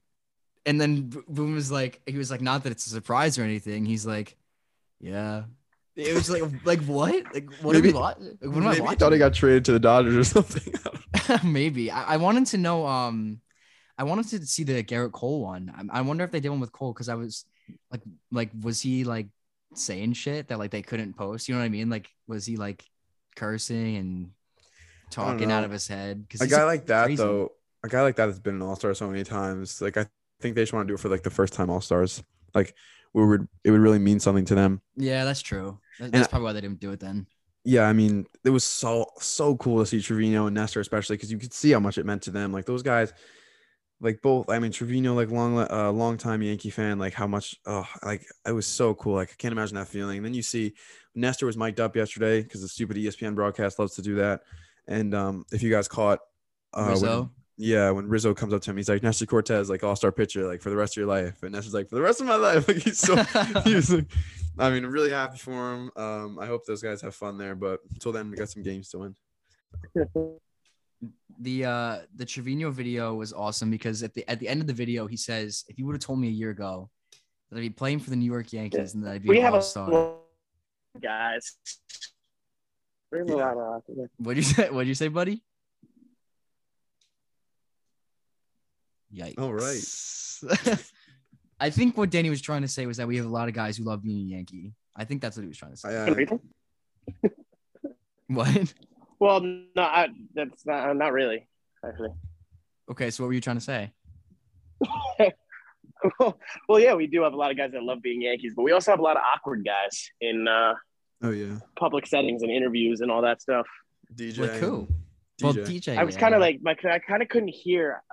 [0.66, 3.86] And then Boone was like, he was like, "Not that it's a surprise or anything."
[3.86, 4.38] He's like,
[5.00, 5.44] "Yeah."
[5.98, 7.24] It was like, like what?
[7.34, 8.38] Like what Maybe- are we watching?
[8.42, 10.74] What am I maybe he thought he got traded to the Dodgers or something.
[11.44, 12.86] Maybe I, I wanted to know.
[12.86, 13.42] Um,
[13.98, 15.90] I wanted to see the Gerrit Cole one.
[15.92, 17.46] I, I wonder if they did one with Cole because I was
[17.92, 19.28] like, like, was he like
[19.74, 21.50] saying shit that like they couldn't post?
[21.50, 21.90] You know what I mean?
[21.90, 22.86] Like, was he like
[23.36, 24.30] cursing and
[25.10, 26.22] talking out of his head?
[26.28, 27.24] Because a guy like that crazy.
[27.24, 29.82] though, a guy like that has been an All Star so many times.
[29.82, 30.06] Like I
[30.42, 32.22] think they just want to do it for like the first time All Stars.
[32.54, 32.76] Like
[33.14, 34.82] we would, it would really mean something to them.
[34.96, 35.80] yeah, that's true.
[36.00, 37.28] That- And- That's probably why they didn't do it then.
[37.64, 41.32] Yeah, I mean, it was so so cool to see Trevino and Nestor, especially because
[41.32, 42.54] you could see how much it meant to them.
[42.54, 43.12] Like those guys,
[44.00, 44.50] like both.
[44.50, 46.98] I mean, Trevino, like long, uh, long time Yankee fan.
[46.98, 49.16] Like how much, oh, like it was so cool.
[49.16, 50.18] Like I can't imagine that feeling.
[50.18, 50.76] And then you see
[51.14, 54.42] Nestor was mic'd up yesterday because the stupid ESPN broadcast loves to do that.
[54.88, 56.20] And um, if you guys caught
[56.74, 57.32] uh, when- Rizzo.
[57.58, 60.48] Yeah, when Rizzo comes up to him, he's like Nestor Cortes, like all star pitcher,
[60.48, 61.42] like for the rest of your life.
[61.42, 62.68] And Nestor's like for the rest of my life.
[62.68, 63.16] Like he's so
[63.64, 64.06] he was like,
[64.60, 65.92] I mean, really happy for him.
[65.96, 67.56] Um, I hope those guys have fun there.
[67.56, 69.16] But until then, we got some games to win.
[71.40, 74.74] the uh the Trevino video was awesome because at the at the end of the
[74.74, 76.90] video he says, "If you would have told me a year ago
[77.50, 79.44] that I'd be playing for the New York Yankees and that I'd be we an
[79.46, 80.18] have all a star." lot
[81.02, 81.58] guys.
[83.12, 84.06] We have a Yeah.
[84.18, 84.70] What'd you say?
[84.70, 85.44] What'd you say, buddy?
[89.14, 89.40] Yikes.
[89.40, 90.92] All right.
[91.60, 93.54] I think what Danny was trying to say was that we have a lot of
[93.54, 94.74] guys who love being a Yankee.
[94.96, 95.90] I think that's what he was trying to say.
[95.90, 97.30] I, uh,
[98.28, 98.74] What?
[99.20, 101.48] Well, no, I, that's not not really
[101.86, 102.10] actually.
[102.92, 103.92] Okay, so what were you trying to say?
[106.20, 108.72] well, yeah, we do have a lot of guys that love being Yankees, but we
[108.72, 110.74] also have a lot of awkward guys in uh,
[111.24, 113.66] oh yeah, public settings and interviews and all that stuff.
[114.14, 114.40] DJ.
[114.40, 114.76] Like who?
[114.80, 114.88] and
[115.42, 115.80] Well, DJ.
[115.80, 115.98] DJ.
[115.98, 116.22] I was yeah.
[116.22, 118.04] kind of like my I kind of couldn't hear.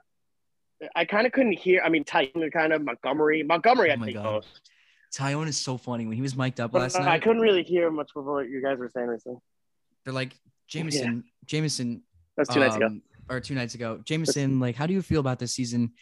[0.95, 1.83] I kind of couldn't hear.
[1.85, 3.43] I mean, Titan kind of Montgomery.
[3.43, 4.25] Montgomery, I Oh my think God.
[4.25, 4.71] most.
[5.15, 7.09] Taillon is so funny when he was mic'd up But last I night.
[7.15, 9.39] I couldn't really hear much of what you guys were saying recently.
[10.05, 10.35] They're like
[10.69, 12.03] Jameson, Jameson,
[12.37, 12.87] That's two nights ago.
[12.87, 14.01] um, or two nights ago.
[14.05, 15.93] Jameson, like, how do you feel about this season?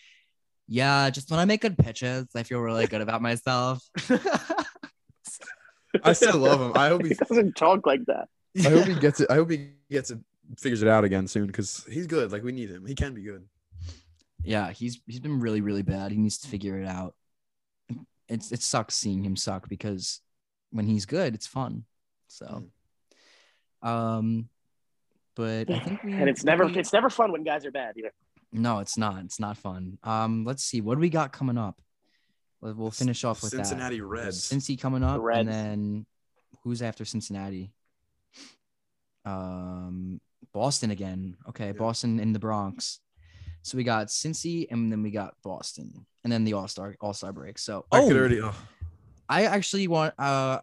[0.66, 3.82] Yeah, just when I make good pitches, I feel really good about myself.
[6.04, 6.72] I still love him.
[6.74, 7.14] I hope He he.
[7.14, 8.28] doesn't talk like that.
[8.64, 9.30] I hope he gets it.
[9.30, 10.18] I hope he gets it.
[10.58, 12.32] Figures it out again soon because he's good.
[12.32, 12.84] Like we need him.
[12.86, 13.44] He can be good.
[14.44, 16.10] Yeah, he's he's been really really bad.
[16.12, 17.14] He needs to figure it out.
[18.28, 20.20] It's it sucks seeing him suck because
[20.70, 21.84] when he's good, it's fun.
[22.28, 22.64] So,
[23.82, 24.48] um,
[25.36, 27.94] but I think we And it's never we- it's never fun when guys are bad
[27.98, 28.12] either.
[28.52, 29.22] no, it's not.
[29.24, 29.98] It's not fun.
[30.02, 31.80] Um, let's see what do we got coming up.
[32.60, 34.06] We'll we'll finish off with Cincinnati that.
[34.06, 34.48] Reds.
[34.48, 35.40] Cincy coming up, Reds.
[35.40, 36.06] and then
[36.62, 37.72] who's after Cincinnati?
[39.24, 40.20] Um,
[40.52, 41.36] Boston again.
[41.48, 41.72] Okay, Yeah.
[41.72, 43.00] Boston in the Bronx.
[43.62, 47.14] So we got Cincy, and then we got Boston, and then the All Star All
[47.14, 47.58] Star break.
[47.58, 48.40] So I oh, could already.
[48.40, 48.54] Oh,
[49.28, 50.60] I actually want uh,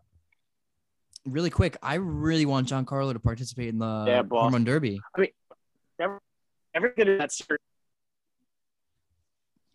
[1.26, 1.78] really quick.
[1.82, 4.54] I really want Giancarlo to participate in the Yeah, home Boston.
[4.54, 5.00] run derby.
[6.76, 7.62] Every good at that shirt.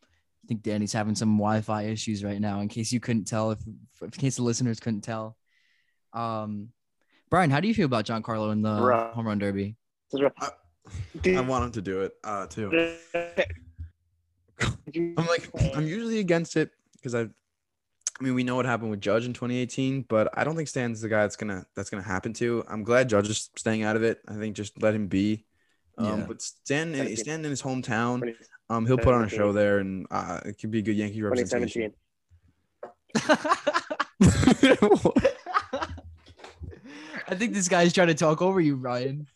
[0.03, 2.61] I think Danny's having some Wi-Fi issues right now.
[2.61, 3.59] In case you couldn't tell, if
[4.03, 5.37] in case the listeners couldn't tell,
[6.13, 6.69] um,
[7.31, 9.13] Brian, how do you feel about Giancarlo in the Bruh.
[9.13, 9.77] home run derby?
[10.15, 10.51] I
[11.41, 12.97] want him to do it uh, too.
[14.97, 17.29] I'm like, I'm usually against it because I, I
[18.21, 21.09] mean, we know what happened with Judge in 2018, but I don't think Stan's the
[21.09, 22.65] guy that's gonna that's gonna happen to.
[22.69, 24.21] I'm glad Judge is staying out of it.
[24.29, 25.45] I think just let him be.
[25.99, 26.27] Um, Yeah.
[26.27, 27.17] But Stan, Seventeen.
[27.17, 28.35] Stan in his hometown,
[28.71, 31.21] um, he'll put on a show there, and uh, it could be a good Yankee
[31.21, 31.93] 2017.
[33.15, 33.15] representation.
[37.27, 39.27] I think this guy's trying to talk over you, Brian.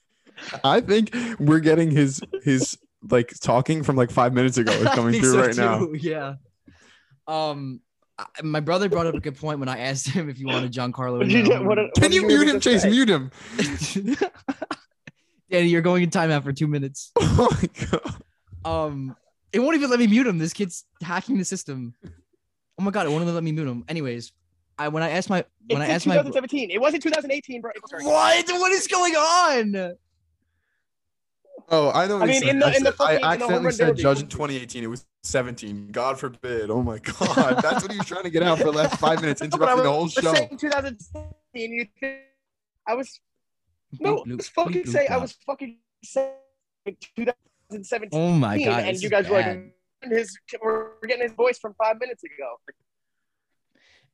[0.65, 2.79] I think we're getting his his
[3.09, 5.89] like talking from like five minutes ago is coming through so right now.
[5.93, 6.35] Yeah.
[7.27, 7.81] Um,
[8.19, 10.73] I, my brother brought up a good point when I asked him if you wanted
[10.73, 11.19] Giancarlo.
[11.19, 12.83] What in did the you- home what Can you what did mute him, Chase?
[12.83, 12.91] say?
[12.91, 13.31] Mute him.
[15.51, 17.11] Danny, you're going in timeout for two minutes.
[17.17, 18.23] Oh my god.
[18.65, 19.17] Um,
[19.53, 20.37] it won't even let me mute him.
[20.39, 21.95] This kid's hacking the system.
[22.79, 23.85] Oh my god, it won't even let me mute him.
[23.89, 24.33] Anyways,
[24.79, 26.71] I when I asked my when it's I asked in my 2017.
[26.71, 27.71] It wasn't 2018, bro.
[28.03, 29.95] What what is going on?
[31.71, 32.17] Oh, I know.
[32.17, 32.49] I what he mean, said.
[32.51, 34.03] in the- I in the fucking- I in the home accidentally run said derby.
[34.03, 34.85] judge in 2018.
[34.85, 35.89] It was 17.
[35.89, 36.71] God forbid.
[36.71, 39.21] Oh my god, that's what he was trying to get out for the last five
[39.21, 40.35] minutes, No, but I interrupting the whole was show.
[40.35, 41.73] saying 2016.
[41.73, 42.17] You think
[42.87, 43.21] I was
[44.01, 46.33] no, Bloop, I was bloop, fucking bloop, saying I was fucking saying
[47.17, 49.75] 2017, Oh my god, and you is guys were like,
[50.11, 52.57] his we're getting his voice from five minutes ago.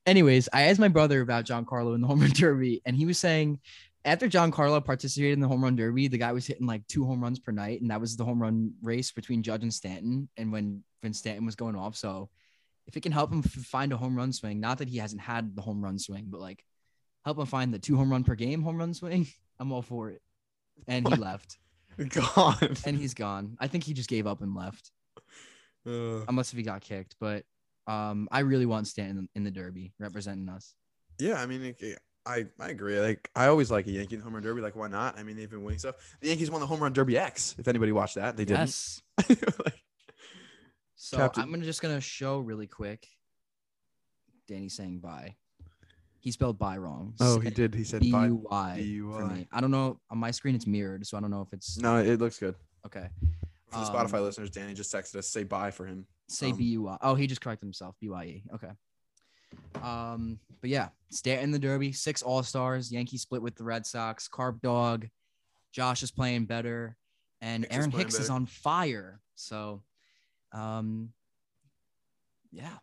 [0.06, 3.18] Anyways, I asked my brother about Giancarlo in the home run derby, and he was
[3.18, 3.58] saying
[4.04, 7.22] after Giancarlo participated in the home run derby, the guy was hitting like two home
[7.22, 10.28] runs per night, and that was the home run race between Judge and Stanton.
[10.36, 12.28] And when when Stanton was going off, so
[12.86, 15.20] if it can help him f- find a home run swing, not that he hasn't
[15.22, 16.64] had the home run swing, but like
[17.24, 19.26] help him find the two home run per game home run swing,
[19.58, 20.20] I'm all for it.
[20.86, 21.20] And he What?
[21.20, 21.58] left,
[22.08, 22.78] God.
[22.86, 23.56] and he's gone.
[23.60, 24.90] I think he just gave up and left,
[25.86, 27.16] Uh, unless if he got kicked.
[27.20, 27.44] But
[27.86, 30.74] um, I really want Stanton in the derby representing us.
[31.18, 32.98] yeah, I mean, it- I I agree.
[33.00, 34.60] Like I always like a Yankee home run derby.
[34.62, 35.18] Like why not?
[35.18, 35.96] I mean, they've been winning stuff.
[36.20, 37.54] The Yankees won the home run derby X.
[37.58, 38.60] If anybody watched that, they didn't.
[38.60, 39.02] Yes.
[39.64, 39.74] Like,
[40.96, 43.06] So Captain- I'm gonna just gonna show really quick.
[44.48, 45.36] Danny saying bye.
[46.20, 47.14] He spelled bye wrong.
[47.20, 47.74] oh, he did.
[47.74, 48.26] He said B bye.
[48.26, 49.46] U Y for me.
[49.52, 50.00] I don't know.
[50.10, 52.54] On my screen, it's mirrored, so I don't know if it's No, it looks good.
[52.86, 53.08] okay.
[53.68, 56.06] For the Spotify Um, listeners, Danny just texted us say bye for him.
[56.28, 56.96] Say Um, B U Y.
[57.02, 57.96] Oh, he just corrected himself.
[58.00, 58.44] B Y E.
[58.54, 58.70] Okay.
[59.82, 62.90] Um, but yeah, Stanton in the Derby, six All Stars.
[62.92, 64.28] Yankees split with the Red Sox.
[64.28, 65.08] Carp Dog,
[65.72, 66.96] Josh is playing better,
[67.40, 69.20] and Hicks Aaron playing Hicks is on fire.
[69.34, 69.82] So,
[70.52, 71.10] um,
[72.52, 72.78] yeah,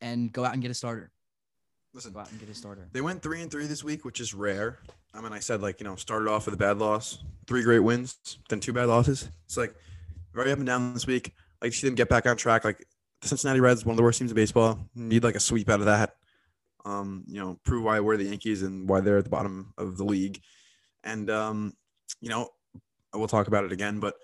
[0.00, 1.10] and go out and get a starter.
[1.92, 2.88] Listen, Go out and get a starter.
[2.92, 4.78] They went three and three this week, which is rare.
[5.14, 7.78] I mean, I said like you know started off with a bad loss, three great
[7.78, 8.18] wins,
[8.50, 9.28] then two bad losses.
[9.46, 9.74] It's like
[10.34, 11.32] very up and down this week.
[11.62, 12.64] Like she didn't get back on track.
[12.64, 12.86] Like
[13.26, 15.80] the Cincinnati Reds, one of the worst teams in baseball, need like a sweep out
[15.80, 16.16] of that.
[16.84, 19.96] Um, you know, prove why we're the Yankees and why they're at the bottom of
[19.96, 20.40] the league.
[21.02, 21.74] And um,
[22.20, 22.48] you know,
[23.12, 24.14] we'll talk about it again, but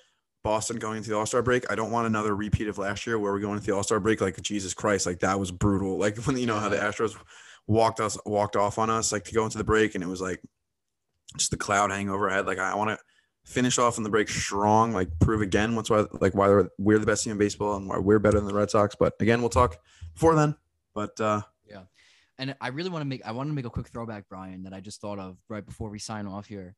[0.45, 1.71] Boston going into the All Star break.
[1.71, 4.01] I don't want another repeat of last year where we're going into the All Star
[4.01, 4.21] break.
[4.21, 5.99] Like Jesus Christ, like that was brutal.
[5.99, 7.17] Like when you know how the Astros
[7.67, 10.21] walked us walked off on us like to go into the break and it was
[10.21, 10.41] like
[11.37, 12.99] just the cloud hanging over our head like i want to
[13.45, 17.07] finish off in the break strong like prove again what's why like why we're, the
[17.07, 19.51] best team in baseball and why we're better than the red sox but again we'll
[19.51, 19.79] talk
[20.15, 20.55] before then
[20.95, 21.83] but uh yeah,
[22.39, 24.73] And I really want to make I want to make a quick throwback, Brian, that
[24.73, 26.75] I just thought of right before we sign off here.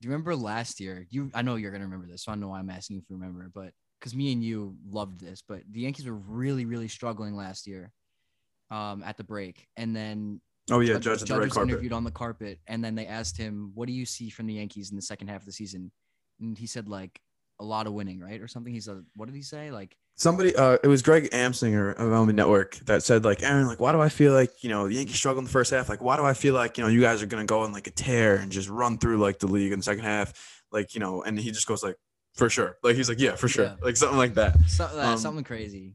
[0.00, 1.06] Do you remember last year?
[1.10, 3.04] You I know you're gonna remember this, so I don't know why I'm asking if
[3.08, 6.88] you remember, but because me and you loved this, but the Yankees were really, really
[6.88, 7.92] struggling last year
[8.70, 9.68] um at the break.
[9.76, 10.40] And then
[10.70, 12.94] oh yeah Judge, judge, the Judge red was carpet interviewed on the carpet, and then
[12.94, 15.46] they asked him, "What do you see from the Yankees in the second half of
[15.46, 15.92] the season?"
[16.40, 17.20] And he said like
[17.60, 18.72] a lot of winning, right, or something.
[18.72, 22.34] He said, "What did he say?" Like somebody uh it was greg amsinger of MLB
[22.34, 25.16] network that said like aaron like why do i feel like you know the yankees
[25.16, 27.22] struggle in the first half like why do i feel like you know you guys
[27.22, 29.78] are gonna go on like a tear and just run through like the league in
[29.78, 31.96] the second half like you know and he just goes like
[32.34, 33.76] for sure like he's like yeah for sure Yeah.
[33.80, 35.94] like something like that so, uh, Um, something crazy.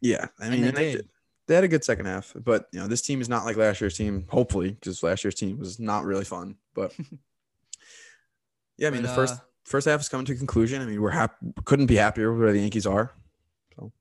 [0.00, 0.96] Yeah, I And mean, they and they, did.
[0.98, 1.08] did.
[1.48, 3.80] they had a good second half, but you know, this team is not like last
[3.80, 4.24] year's team.
[4.28, 6.56] Hopefully, because last year's team was not really fun.
[6.74, 6.94] But
[8.78, 9.38] yeah, I mean, But, the first uh,
[9.68, 10.82] first half is coming to a conclusion.
[10.82, 13.12] I mean, we're happy, couldn't be happier with where the Yankees are.
[13.76, 13.92] So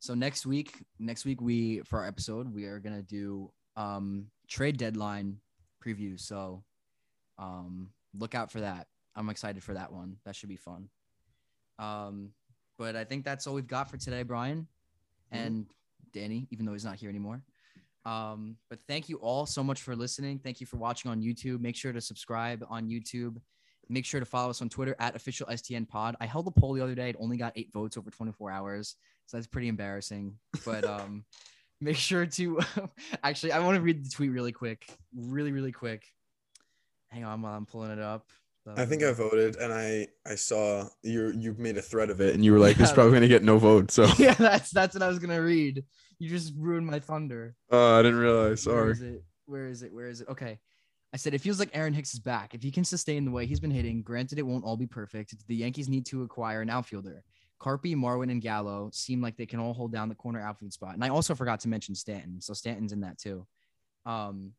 [0.00, 4.76] so next week, next week we for our episode we are gonna do um trade
[4.76, 5.38] deadline
[5.84, 6.18] preview.
[6.20, 6.62] So
[7.38, 8.88] um look out for that.
[9.16, 10.16] I'm excited for that one.
[10.24, 10.88] That should be fun.
[11.78, 12.30] Um,
[12.78, 14.66] but I think that's all we've got for today, Brian
[15.32, 15.38] Mhm.
[15.38, 15.66] and
[16.12, 17.42] Danny, even though he's not here anymore.
[18.04, 20.38] Um, but thank you all so much for listening.
[20.40, 21.60] Thank you for watching on YouTube.
[21.60, 23.40] Make sure to subscribe on YouTube.
[23.88, 26.16] Make sure to follow us on Twitter at official STN pod.
[26.20, 27.10] I held a poll the other day.
[27.10, 28.96] It only got eight votes over 24 hours.
[29.26, 30.38] So that's pretty embarrassing.
[30.64, 31.24] But um,
[31.80, 32.60] make sure to
[33.24, 36.04] actually, I want to read the tweet really quick, really, really quick.
[37.10, 38.26] Hang on while I'm pulling it up.
[38.76, 42.34] I think I voted, and I I saw you you made a thread of it,
[42.36, 42.94] and you were like, "This is Yeah.
[42.94, 45.84] probably gonna get no vote." So yeah, that's that's what I was gonna read.
[46.20, 47.56] You just ruined my thunder.
[47.72, 48.62] uh, I didn't realize.
[48.62, 48.92] Sorry.
[48.92, 49.24] is it?
[49.46, 49.92] Where is it?
[49.92, 50.28] Where is it?
[50.28, 50.60] Okay.
[51.12, 52.54] I said it feels like Aaron Hicks is back.
[52.54, 55.34] If he can sustain the way he's been hitting, granted it won't all be perfect.
[55.46, 57.22] The Yankees need to acquire an outfielder.
[57.60, 60.94] Carpy, Marwin, and Gallo seem like they can all hold down the corner outfield spot.
[60.94, 62.40] And I also forgot to mention Stanton.
[62.40, 63.46] So Stanton's in that too.
[64.06, 64.52] Um,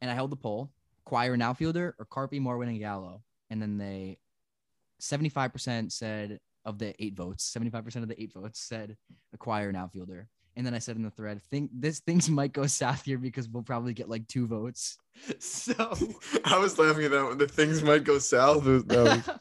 [0.00, 0.70] and I held the poll:
[1.04, 3.22] acquire an outfielder or Carpy, Marwin, and Gallo.
[3.50, 4.18] And then they
[5.00, 8.96] 75% said of the eight votes, 75% of the eight votes said
[9.32, 10.28] acquire an outfielder.
[10.56, 13.48] And then I said in the thread, think this things might go south here because
[13.48, 14.98] we'll probably get like two votes.
[15.40, 15.74] So
[16.44, 17.38] I was laughing at that one.
[17.38, 18.64] The things might go south.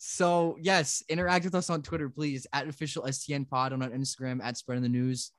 [0.00, 2.46] So yes, interact with us on Twitter, please.
[2.52, 5.32] At official STN pod on Instagram at spreading the news.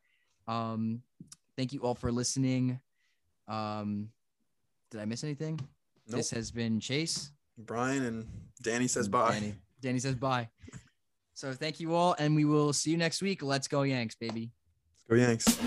[0.49, 1.01] Um,
[1.55, 2.81] thank you all for listening.
[3.47, 4.09] Um,
[4.91, 5.59] did I miss anything?
[6.07, 6.17] Nope.
[6.17, 7.31] This has been Chase.
[7.57, 8.27] Brian and
[8.61, 9.31] Danny says bye.
[9.31, 9.55] Danny.
[9.81, 10.49] Danny says bye.
[11.33, 13.41] So thank you all, and we will see you next week.
[13.41, 14.51] Let's go Yanks, baby.
[15.09, 15.57] Go Yanks.